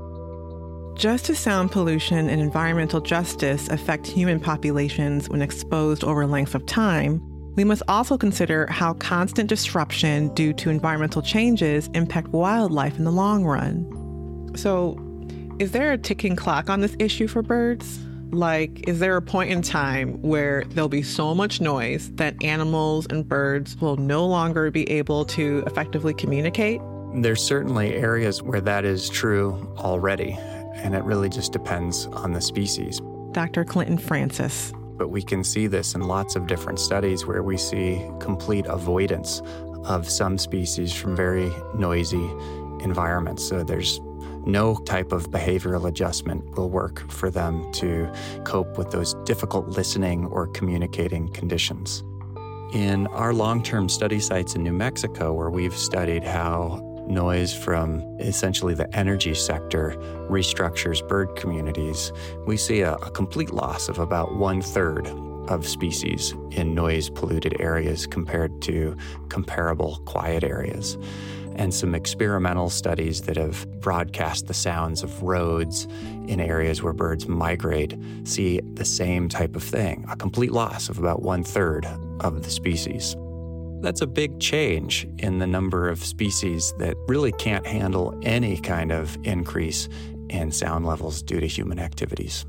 Just 0.96 1.30
as 1.30 1.40
sound 1.40 1.72
pollution 1.72 2.30
and 2.30 2.42
environmental 2.42 3.02
justice 3.02 3.68
affect 3.70 4.08
human 4.08 4.40
populations 4.40 5.30
when 5.30 5.42
exposed 5.42 6.04
over 6.04 6.26
lengths 6.26 6.56
of 6.56 6.66
time, 6.66 7.22
we 7.56 7.64
must 7.64 7.84
also 7.88 8.18
consider 8.18 8.66
how 8.68 8.94
constant 8.94 9.50
disruption 9.50 10.34
due 10.36 10.54
to 10.54 10.70
environmental 10.70 11.22
changes 11.22 11.90
impact 11.94 12.30
wildlife 12.30 12.98
in 12.98 13.04
the 13.04 13.12
long 13.12 13.44
run. 13.44 14.52
So, 14.56 14.96
is 15.62 15.74
there 15.74 15.92
a 15.92 15.98
ticking 15.98 16.36
clock 16.36 16.72
on 16.72 16.82
this 16.82 16.96
issue 16.98 17.28
for 17.28 17.44
birds? 17.44 18.00
Like, 18.32 18.88
is 18.88 18.98
there 18.98 19.16
a 19.16 19.22
point 19.22 19.52
in 19.52 19.62
time 19.62 20.20
where 20.24 20.64
there'll 20.70 20.90
be 20.90 21.04
so 21.04 21.36
much 21.36 21.62
noise 21.62 22.10
that 22.14 22.34
animals 22.44 23.06
and 23.12 23.28
birds 23.28 23.80
will 23.80 23.96
no 23.96 24.26
longer 24.26 24.72
be 24.72 24.90
able 24.90 25.24
to 25.26 25.64
effectively 25.68 26.16
communicate? 26.16 26.82
There's 27.14 27.44
certainly 27.44 27.94
areas 27.94 28.42
where 28.42 28.62
that 28.62 28.86
is 28.86 29.08
true 29.08 29.72
already, 29.78 30.32
and 30.78 30.96
it 30.96 31.04
really 31.04 31.30
just 31.30 31.52
depends 31.52 32.08
on 32.08 32.34
the 32.34 32.42
species. 32.42 33.00
Dr. 33.32 33.64
Clinton 33.64 34.00
Francis 34.00 34.74
but 34.98 35.08
we 35.08 35.24
can 35.24 35.44
see 35.44 35.66
this 35.66 35.96
in 35.96 36.02
lots 36.02 36.36
of 36.36 36.46
different 36.46 36.78
studies 36.78 37.26
where 37.26 37.42
we 37.42 37.58
see 37.58 38.08
complete 38.20 38.68
avoidance 38.68 39.42
of 39.86 40.08
some 40.08 40.38
species 40.38 40.94
from 40.94 41.16
very 41.16 41.52
noisy 41.74 42.30
environments. 42.84 43.44
So 43.44 43.64
there's 43.64 44.00
no 44.46 44.76
type 44.76 45.12
of 45.12 45.30
behavioral 45.30 45.88
adjustment 45.88 46.44
will 46.58 46.70
work 46.70 47.10
for 47.12 47.30
them 47.30 47.72
to 47.74 48.12
cope 48.44 48.78
with 48.78 48.92
those 48.92 49.14
difficult 49.26 49.68
listening 49.68 50.26
or 50.26 50.48
communicating 50.48 51.30
conditions. 51.30 52.04
In 52.74 53.08
our 53.08 53.34
long 53.34 53.62
term 53.62 53.90
study 53.90 54.20
sites 54.20 54.56
in 54.56 54.64
New 54.64 54.74
Mexico, 54.74 55.34
where 55.34 55.50
we've 55.50 55.76
studied 55.76 56.24
how 56.24 56.88
noise 57.08 57.54
from 57.54 58.00
essentially 58.20 58.74
the 58.74 58.94
energy 58.96 59.34
sector 59.34 59.96
restructures 60.30 61.06
bird 61.08 61.36
communities, 61.36 62.14
we 62.46 62.56
see 62.56 62.82
a, 62.82 62.94
a 62.96 63.12
complete 63.12 63.52
loss 63.52 63.90
of 63.90 64.00
about 64.00 64.36
one 64.36 64.62
third 64.62 65.08
of 65.50 65.68
species 65.68 66.34
in 66.52 66.74
noise 66.74 67.10
polluted 67.10 67.60
areas 67.60 68.08
compared 68.08 68.62
to 68.62 68.96
comparable 69.30 70.02
quiet 70.06 70.44
areas. 70.44 70.98
And 71.56 71.74
some 71.74 71.94
experimental 71.94 72.70
studies 72.70 73.22
that 73.24 73.38
have 73.38 73.68
broadcast 73.82 74.48
the 74.48 74.54
sounds 74.54 75.04
of 75.04 75.22
roads 75.22 75.88
in 76.28 76.40
areas 76.40 76.82
where 76.82 76.94
birds 76.94 77.28
migrate 77.28 77.96
see 78.24 78.62
the 78.74 78.86
same 78.86 79.30
type 79.30 79.56
of 79.56 79.64
thing 79.64 80.06
a 80.10 80.16
complete 80.16 80.52
loss 80.52 80.90
of 80.90 80.98
about 80.98 81.22
one 81.22 81.44
third 81.44 81.86
of 82.22 82.44
the 82.44 82.50
species. 82.50 83.16
That's 83.82 84.02
a 84.02 84.08
big 84.08 84.40
change 84.40 85.08
in 85.18 85.40
the 85.40 85.48
number 85.48 85.90
of 85.90 86.04
species 86.04 86.74
that 86.78 86.96
really 87.08 87.32
can't 87.34 87.66
handle 87.66 88.18
any 88.22 88.58
kind 88.58 88.92
of 88.92 89.18
increase 89.24 89.90
in 90.30 90.52
sound 90.52 90.86
levels 90.86 91.24
due 91.24 91.40
to 91.40 91.48
human 91.48 91.80
activities. 91.80 92.46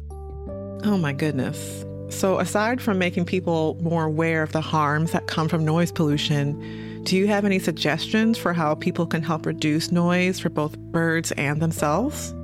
Oh 0.85 0.99
my 0.99 1.13
goodness. 1.13 1.85
So, 2.11 2.39
aside 2.39 2.83
from 2.83 2.99
making 2.99 3.25
people 3.25 3.79
more 3.81 4.05
aware 4.05 4.43
of 4.43 4.53
the 4.53 4.61
harms 4.61 5.13
that 5.13 5.27
come 5.27 5.49
from 5.49 5.65
noise 5.65 5.91
pollution, 5.91 6.61
do 7.05 7.17
you 7.17 7.27
have 7.27 7.45
any 7.45 7.59
suggestions 7.59 8.39
for 8.39 8.53
how 8.53 8.75
people 8.75 9.07
can 9.07 9.23
help 9.23 9.47
reduce 9.47 9.91
noise 9.91 10.39
for 10.39 10.49
both 10.49 10.79
birds 10.79 11.33
and 11.33 11.61
themselves? 11.61 12.35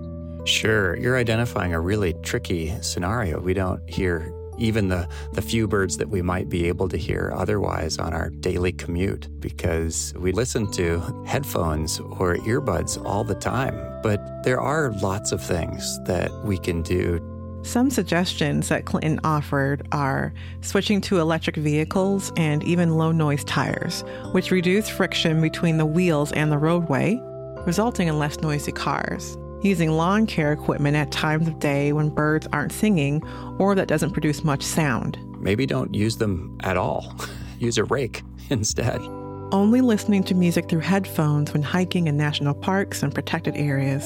Sure. 0.44 0.96
You're 0.96 1.16
identifying 1.16 1.74
a 1.74 1.80
really 1.80 2.14
tricky 2.22 2.74
scenario. 2.80 3.40
We 3.40 3.54
don't 3.54 3.88
hear 3.88 4.32
even 4.58 4.88
the, 4.88 5.08
the 5.32 5.42
few 5.42 5.68
birds 5.68 5.96
that 5.98 6.08
we 6.08 6.22
might 6.22 6.48
be 6.48 6.66
able 6.66 6.88
to 6.88 6.96
hear 6.96 7.32
otherwise 7.34 7.98
on 7.98 8.12
our 8.12 8.30
daily 8.30 8.72
commute 8.72 9.28
because 9.40 10.12
we 10.16 10.32
listen 10.32 10.70
to 10.72 10.98
headphones 11.26 12.00
or 12.00 12.36
earbuds 12.38 13.02
all 13.04 13.24
the 13.24 13.36
time. 13.36 13.76
But 14.02 14.42
there 14.42 14.60
are 14.60 14.92
lots 15.00 15.32
of 15.32 15.42
things 15.42 15.98
that 16.04 16.32
we 16.44 16.58
can 16.58 16.82
do. 16.82 17.20
Some 17.62 17.90
suggestions 17.90 18.68
that 18.68 18.84
Clinton 18.84 19.20
offered 19.24 19.86
are 19.92 20.32
switching 20.60 21.00
to 21.02 21.18
electric 21.18 21.56
vehicles 21.56 22.32
and 22.36 22.62
even 22.64 22.96
low 22.96 23.12
noise 23.12 23.44
tires, 23.44 24.04
which 24.32 24.50
reduce 24.50 24.88
friction 24.88 25.40
between 25.40 25.76
the 25.76 25.86
wheels 25.86 26.32
and 26.32 26.50
the 26.50 26.58
roadway, 26.58 27.20
resulting 27.66 28.08
in 28.08 28.18
less 28.18 28.38
noisy 28.38 28.72
cars 28.72 29.36
using 29.62 29.90
lawn 29.90 30.26
care 30.26 30.52
equipment 30.52 30.96
at 30.96 31.10
times 31.10 31.48
of 31.48 31.58
day 31.58 31.92
when 31.92 32.08
birds 32.08 32.46
aren't 32.52 32.72
singing 32.72 33.22
or 33.58 33.74
that 33.74 33.88
doesn't 33.88 34.12
produce 34.12 34.44
much 34.44 34.62
sound. 34.62 35.18
Maybe 35.40 35.66
don't 35.66 35.94
use 35.94 36.16
them 36.16 36.56
at 36.62 36.76
all. 36.76 37.14
use 37.58 37.78
a 37.78 37.84
rake 37.84 38.22
instead. 38.50 39.00
Only 39.50 39.80
listening 39.80 40.24
to 40.24 40.34
music 40.34 40.68
through 40.68 40.80
headphones 40.80 41.52
when 41.52 41.62
hiking 41.62 42.06
in 42.06 42.16
national 42.16 42.54
parks 42.54 43.02
and 43.02 43.14
protected 43.14 43.56
areas. 43.56 44.04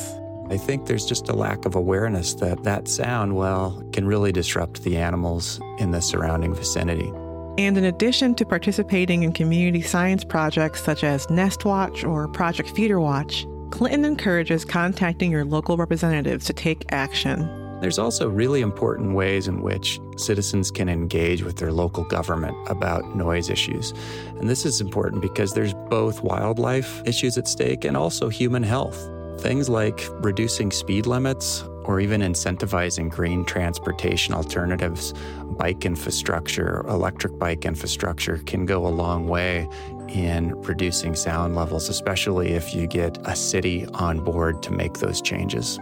I 0.52 0.58
think 0.58 0.84
there's 0.84 1.06
just 1.06 1.30
a 1.30 1.32
lack 1.32 1.64
of 1.64 1.74
awareness 1.74 2.34
that 2.34 2.62
that 2.64 2.86
sound, 2.86 3.36
well, 3.36 3.82
can 3.94 4.06
really 4.06 4.32
disrupt 4.32 4.82
the 4.82 4.98
animals 4.98 5.58
in 5.78 5.92
the 5.92 6.02
surrounding 6.02 6.54
vicinity. 6.54 7.10
And 7.56 7.78
in 7.78 7.84
addition 7.84 8.34
to 8.34 8.44
participating 8.44 9.22
in 9.22 9.32
community 9.32 9.80
science 9.80 10.24
projects 10.24 10.84
such 10.84 11.04
as 11.04 11.26
NestWatch 11.28 12.06
or 12.06 12.28
Project 12.28 12.74
FeederWatch, 12.74 13.70
Clinton 13.70 14.04
encourages 14.04 14.66
contacting 14.66 15.30
your 15.30 15.46
local 15.46 15.78
representatives 15.78 16.44
to 16.44 16.52
take 16.52 16.84
action. 16.92 17.48
There's 17.80 17.98
also 17.98 18.28
really 18.28 18.60
important 18.60 19.14
ways 19.14 19.48
in 19.48 19.62
which 19.62 19.98
citizens 20.18 20.70
can 20.70 20.90
engage 20.90 21.42
with 21.42 21.56
their 21.56 21.72
local 21.72 22.04
government 22.04 22.58
about 22.68 23.16
noise 23.16 23.48
issues. 23.48 23.94
And 24.38 24.50
this 24.50 24.66
is 24.66 24.82
important 24.82 25.22
because 25.22 25.54
there's 25.54 25.72
both 25.88 26.22
wildlife 26.22 27.00
issues 27.06 27.38
at 27.38 27.48
stake 27.48 27.86
and 27.86 27.96
also 27.96 28.28
human 28.28 28.62
health. 28.62 29.02
Things 29.42 29.68
like 29.68 30.06
reducing 30.20 30.70
speed 30.70 31.04
limits 31.04 31.64
or 31.82 31.98
even 31.98 32.20
incentivizing 32.20 33.10
green 33.10 33.44
transportation 33.44 34.34
alternatives, 34.34 35.14
bike 35.58 35.84
infrastructure, 35.84 36.86
electric 36.86 37.36
bike 37.40 37.64
infrastructure 37.64 38.38
can 38.46 38.66
go 38.66 38.86
a 38.86 38.88
long 38.88 39.26
way 39.26 39.68
in 40.08 40.54
reducing 40.60 41.16
sound 41.16 41.56
levels, 41.56 41.88
especially 41.88 42.52
if 42.52 42.72
you 42.72 42.86
get 42.86 43.18
a 43.24 43.34
city 43.34 43.84
on 43.94 44.22
board 44.22 44.62
to 44.62 44.70
make 44.70 44.98
those 44.98 45.20
changes. 45.20 45.80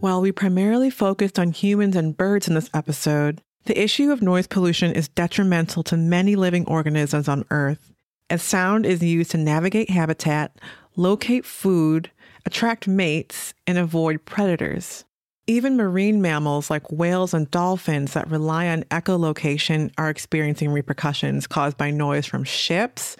While 0.00 0.22
we 0.22 0.32
primarily 0.32 0.88
focused 0.88 1.38
on 1.38 1.50
humans 1.50 1.96
and 1.96 2.16
birds 2.16 2.48
in 2.48 2.54
this 2.54 2.70
episode, 2.72 3.42
the 3.66 3.78
issue 3.78 4.10
of 4.10 4.22
noise 4.22 4.46
pollution 4.46 4.90
is 4.92 5.08
detrimental 5.08 5.82
to 5.82 5.98
many 5.98 6.34
living 6.34 6.66
organisms 6.66 7.28
on 7.28 7.44
Earth, 7.50 7.91
as 8.32 8.42
sound 8.42 8.86
is 8.86 9.02
used 9.02 9.30
to 9.30 9.36
navigate 9.36 9.90
habitat, 9.90 10.58
locate 10.96 11.44
food, 11.44 12.10
attract 12.46 12.88
mates, 12.88 13.52
and 13.66 13.76
avoid 13.76 14.24
predators. 14.24 15.04
Even 15.46 15.76
marine 15.76 16.22
mammals 16.22 16.70
like 16.70 16.90
whales 16.90 17.34
and 17.34 17.50
dolphins 17.50 18.14
that 18.14 18.30
rely 18.30 18.68
on 18.68 18.84
echolocation 18.84 19.92
are 19.98 20.08
experiencing 20.08 20.70
repercussions 20.70 21.46
caused 21.46 21.76
by 21.76 21.90
noise 21.90 22.24
from 22.24 22.42
ships, 22.42 23.18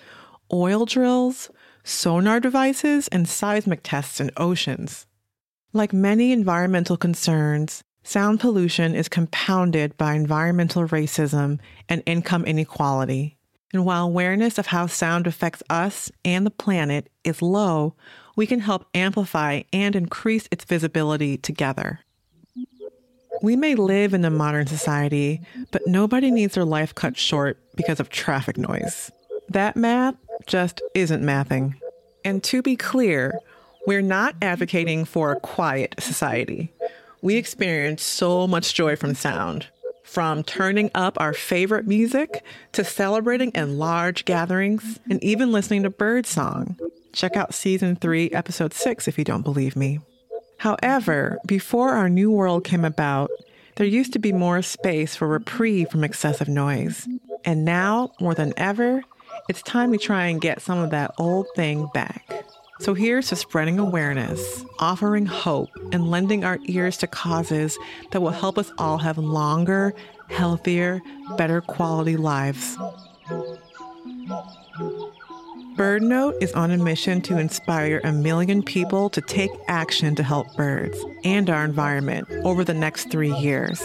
oil 0.50 0.86
drills, 0.86 1.50
sonar 1.84 2.40
devices, 2.40 3.06
and 3.08 3.28
seismic 3.28 3.80
tests 3.82 4.18
in 4.18 4.30
oceans. 4.38 5.06
Like 5.74 5.92
many 5.92 6.32
environmental 6.32 6.96
concerns, 6.96 7.82
sound 8.02 8.40
pollution 8.40 8.94
is 8.94 9.10
compounded 9.10 9.94
by 9.98 10.14
environmental 10.14 10.88
racism 10.88 11.58
and 11.86 12.02
income 12.06 12.46
inequality. 12.46 13.36
And 13.72 13.84
while 13.84 14.04
awareness 14.04 14.58
of 14.58 14.66
how 14.66 14.86
sound 14.86 15.26
affects 15.26 15.62
us 15.70 16.10
and 16.24 16.44
the 16.44 16.50
planet 16.50 17.08
is 17.24 17.40
low, 17.40 17.94
we 18.36 18.46
can 18.46 18.60
help 18.60 18.86
amplify 18.94 19.62
and 19.72 19.96
increase 19.96 20.48
its 20.50 20.64
visibility 20.64 21.36
together. 21.38 22.00
We 23.42 23.56
may 23.56 23.74
live 23.74 24.14
in 24.14 24.24
a 24.24 24.30
modern 24.30 24.66
society, 24.66 25.40
but 25.70 25.86
nobody 25.86 26.30
needs 26.30 26.54
their 26.54 26.64
life 26.64 26.94
cut 26.94 27.16
short 27.16 27.58
because 27.74 27.98
of 27.98 28.10
traffic 28.10 28.56
noise. 28.56 29.10
That 29.48 29.74
math 29.74 30.14
just 30.46 30.80
isn't 30.94 31.22
mathing. 31.22 31.74
And 32.24 32.42
to 32.44 32.62
be 32.62 32.76
clear, 32.76 33.38
we're 33.86 34.02
not 34.02 34.36
advocating 34.42 35.04
for 35.04 35.32
a 35.32 35.40
quiet 35.40 35.94
society. 35.98 36.72
We 37.20 37.36
experience 37.36 38.02
so 38.02 38.46
much 38.46 38.74
joy 38.74 38.96
from 38.96 39.14
sound, 39.14 39.66
from 40.04 40.42
turning 40.42 40.90
up 40.94 41.20
our 41.20 41.32
favorite 41.32 41.86
music 41.86 42.44
to 42.72 42.84
celebrating 42.84 43.50
in 43.50 43.78
large 43.78 44.24
gatherings 44.24 45.00
and 45.08 45.22
even 45.22 45.52
listening 45.52 45.82
to 45.84 45.90
birdsong. 45.90 46.78
Check 47.12 47.36
out 47.36 47.54
season 47.54 47.96
3, 47.96 48.30
episode 48.30 48.74
6 48.74 49.08
if 49.08 49.18
you 49.18 49.24
don't 49.24 49.42
believe 49.42 49.76
me. 49.76 50.00
However, 50.58 51.38
before 51.46 51.90
our 51.90 52.08
new 52.08 52.30
world 52.30 52.64
came 52.64 52.84
about, 52.84 53.30
there 53.76 53.86
used 53.86 54.12
to 54.12 54.18
be 54.18 54.32
more 54.32 54.62
space 54.62 55.16
for 55.16 55.26
reprieve 55.26 55.90
from 55.90 56.04
excessive 56.04 56.48
noise. 56.48 57.08
And 57.44 57.64
now, 57.64 58.12
more 58.20 58.34
than 58.34 58.52
ever, 58.56 59.02
it's 59.48 59.62
time 59.62 59.90
we 59.90 59.98
try 59.98 60.26
and 60.26 60.40
get 60.40 60.62
some 60.62 60.78
of 60.78 60.90
that 60.90 61.12
old 61.18 61.46
thing 61.56 61.88
back. 61.92 62.44
So 62.82 62.94
here's 62.94 63.28
to 63.28 63.36
spreading 63.36 63.78
awareness, 63.78 64.64
offering 64.80 65.24
hope, 65.24 65.70
and 65.92 66.10
lending 66.10 66.42
our 66.42 66.58
ears 66.64 66.96
to 66.96 67.06
causes 67.06 67.78
that 68.10 68.20
will 68.20 68.30
help 68.30 68.58
us 68.58 68.72
all 68.76 68.98
have 68.98 69.18
longer, 69.18 69.94
healthier, 70.30 71.00
better 71.36 71.60
quality 71.60 72.16
lives. 72.16 72.76
BirdNote 75.76 76.42
is 76.42 76.52
on 76.54 76.72
a 76.72 76.76
mission 76.76 77.20
to 77.20 77.38
inspire 77.38 78.00
a 78.02 78.10
million 78.10 78.64
people 78.64 79.08
to 79.10 79.20
take 79.20 79.52
action 79.68 80.16
to 80.16 80.24
help 80.24 80.52
birds 80.56 80.98
and 81.22 81.48
our 81.50 81.64
environment 81.64 82.28
over 82.42 82.64
the 82.64 82.74
next 82.74 83.12
three 83.12 83.32
years. 83.36 83.80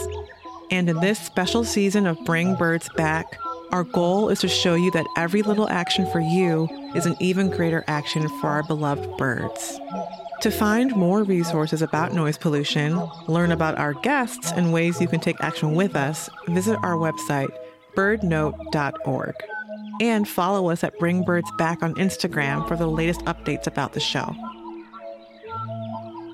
And 0.71 0.89
in 0.89 0.99
this 1.01 1.19
special 1.19 1.63
season 1.63 2.07
of 2.07 2.17
Bring 2.25 2.55
Birds 2.55 2.89
Back, 2.97 3.37
our 3.71 3.83
goal 3.83 4.29
is 4.29 4.39
to 4.39 4.47
show 4.47 4.75
you 4.75 4.89
that 4.91 5.05
every 5.17 5.43
little 5.43 5.69
action 5.69 6.09
for 6.09 6.19
you 6.19 6.67
is 6.97 7.05
an 7.05 7.15
even 7.19 7.49
greater 7.49 7.83
action 7.87 8.27
for 8.41 8.47
our 8.47 8.63
beloved 8.63 9.15
birds. 9.17 9.79
To 10.41 10.51
find 10.51 10.95
more 10.95 11.23
resources 11.23 11.81
about 11.81 12.13
noise 12.13 12.37
pollution, 12.37 13.01
learn 13.27 13.51
about 13.51 13.77
our 13.77 13.93
guests, 13.93 14.51
and 14.51 14.73
ways 14.73 14.99
you 14.99 15.07
can 15.07 15.19
take 15.19 15.39
action 15.41 15.73
with 15.75 15.95
us, 15.95 16.29
visit 16.47 16.77
our 16.83 16.95
website, 16.95 17.49
birdnote.org 17.95 19.35
and 19.99 20.27
follow 20.27 20.69
us 20.69 20.83
at 20.83 20.97
Bring 20.99 21.23
Birds 21.23 21.49
Back 21.57 21.81
on 21.81 21.95
Instagram 21.95 22.67
for 22.67 22.75
the 22.75 22.87
latest 22.87 23.21
updates 23.21 23.67
about 23.67 23.93
the 23.93 23.99
show. 23.99 24.35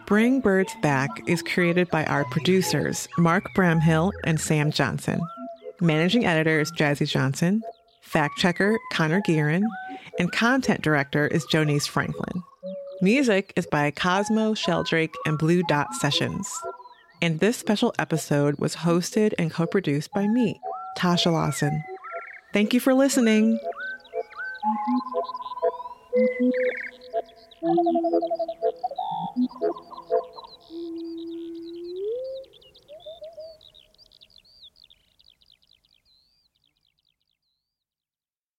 Bring 0.05 0.41
Birds 0.41 0.73
Back 0.81 1.09
is 1.27 1.41
created 1.41 1.89
by 1.89 2.05
our 2.05 2.25
producers, 2.25 3.07
Mark 3.17 3.43
Bramhill 3.55 4.11
and 4.25 4.39
Sam 4.39 4.71
Johnson. 4.71 5.21
Managing 5.79 6.25
editor 6.25 6.59
is 6.59 6.71
Jazzy 6.71 7.07
Johnson, 7.07 7.63
Fact 8.13 8.37
checker 8.37 8.77
Conor 8.91 9.21
Gearin, 9.21 9.63
and 10.19 10.31
content 10.31 10.83
director 10.83 11.25
is 11.25 11.47
Jonese 11.47 11.87
Franklin. 11.87 12.43
Music 13.01 13.51
is 13.55 13.65
by 13.65 13.89
Cosmo 13.89 14.53
Sheldrake 14.53 15.15
and 15.25 15.39
Blue 15.39 15.63
Dot 15.63 15.95
Sessions. 15.95 16.47
And 17.23 17.39
this 17.39 17.57
special 17.57 17.91
episode 17.97 18.59
was 18.59 18.75
hosted 18.75 19.33
and 19.39 19.51
co 19.51 19.65
produced 19.65 20.11
by 20.13 20.27
me, 20.27 20.61
Tasha 20.95 21.31
Lawson. 21.31 21.83
Thank 22.53 22.71
you 22.75 22.79
for 22.79 22.93
listening. 22.93 23.57